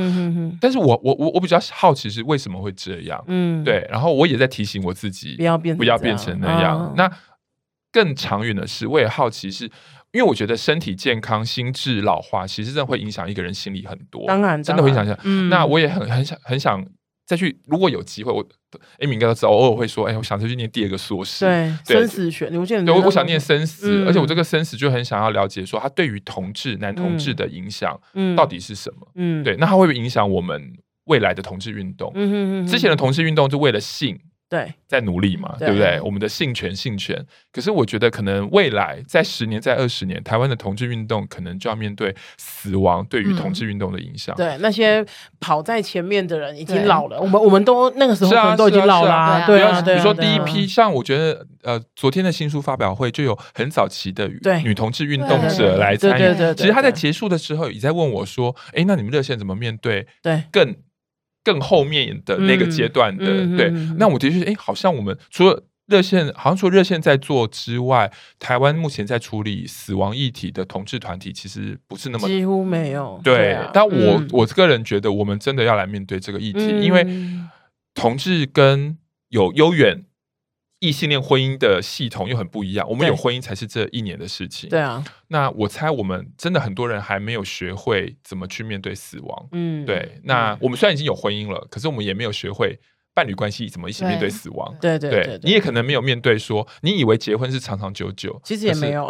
[0.62, 3.22] 但是我我我我比较好奇是为什么会这样？
[3.28, 3.86] 嗯，对。
[3.90, 6.94] 然后我也在提醒我自己，不要变不要变成那样。
[6.96, 7.12] 那
[7.92, 9.70] 更长远的是，我也好奇是
[10.12, 14.26] 因为我觉得身体健康、心智老化，其实真的会影响一个人心理很多。
[14.28, 15.18] 当然，真的会影响一下。
[15.50, 16.86] 那我也很很想很想。
[17.28, 18.42] 再去，如果有机会，我
[19.00, 28.00] Amy 应该都知道，我偶尔会说，哎、欸，我想再去念第二个硕士，对，对生死学，你不见得对，我想念生死，嗯、而且我这个生死就很想要了解，说他对于同志、男同志的影响，
[28.38, 29.06] 到底是什么？
[29.16, 30.72] 嗯，对，那他会不会影响我们
[31.08, 32.10] 未来的同志运动？
[32.16, 34.18] 嗯哼哼哼，之前的同志运动就为了性。
[34.50, 36.00] 对，在努力嘛，对，不对？
[36.00, 37.22] 我们的性权、性权，
[37.52, 44.34] 可是我觉得可能未来在十年、在二十年，台湾的同志运动可能就要面对死亡对于同志运动的影响。
[44.36, 45.06] 嗯、对，那些
[45.42, 49.46] 跑在前面的人已经老了，我们我们都那个时候可能都已经老了、啊。
[49.46, 54.30] 对啊，比如说第一批，像我觉得呃，昨天的新书发表会就有很早期的
[54.64, 56.20] 女同志运动者来参与。
[56.20, 60.74] 对对对，其实他在结束的时候也在问我说：“哎，那你们热线怎么面对？”对，更。
[61.48, 73.22] 更后面的那个阶段的，嗯、对，嗯、那我的确，哎，好像我们除了热线，好像除了热线在做之外，台湾目前在处理死亡议题的同志团体，其实不是那么几乎没有。
[73.24, 77.08] 对，但我、嗯、我个人觉得，我们真的要来面对这个议题，嗯、因为
[77.94, 78.98] 同志跟
[79.30, 80.04] 有悠远。
[80.80, 84.70] 异性恋婚姻的系统又很不一样，我们有婚姻才是这一年的事情。
[84.70, 89.48] 对啊，那我猜我们真的很多人还没有学会怎么去面对死亡。
[89.54, 90.22] 嗯，对。
[90.24, 92.80] 那我们虽然已经有婚姻了，可是我们也没有学会
[93.16, 94.76] 伴侣关系怎么一起面对死亡。
[94.80, 99.10] 对对对，对，你也可能没有面对说，你以为结婚是长长久久，其实也没有。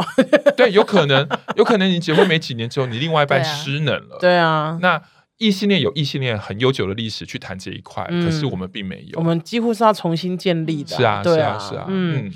[0.55, 4.18] 对，有可能，有可能你结婚没几年之后，你另外一 半失能了。
[4.22, 5.01] 对啊，那。
[5.38, 9.20] 异性恋有异性恋很悠久的历史去谈这一块，嗯，可是我们并没有。
[9.20, 10.96] 我们几乎是要重新建立的。
[10.96, 11.86] 是啊，对啊，是啊，是啊。
[11.90, 12.34] 嗯，嗯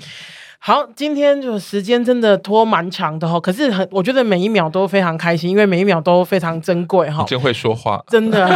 [0.60, 7.24] 好，今天就时间真的拖蛮长的哈，可是很，我觉得每一秒都非常开心，因为每一秒都非常珍贵哈。
[7.26, 8.48] 真会说话，真的。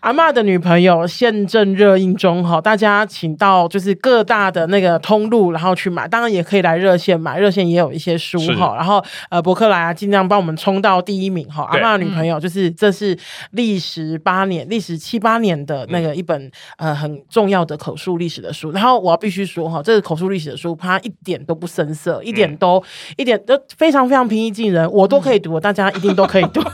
[0.00, 8.74] 阿嬷的女朋友现正热映中哈，大家请到就是各大的那个通路，然后去买，当然也可以来热线买，热线也有一些书哈。
[8.76, 11.68] 然后呃，博客来啊，尽量帮我们冲到第一名哈。
[11.70, 13.16] 阿嬷的女朋友就是这是
[13.52, 18.70] 历时八年、历时七八年的那个一本呃很重要的口述历史的书。
[18.72, 22.82] 然后我要必须说哈，这个口述历史的书它一点都不生涩，一点都
[23.16, 26.60] 一点都非常非常平易近人，我都可以读， 大家一定都可以读。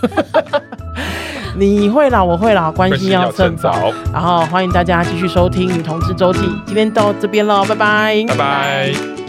[1.58, 3.92] 你会啦，我会啦，关系要趁早。
[4.12, 9.27] 然后欢迎大家继续收听《女同志周记》，今天到这边了，拜拜，拜拜。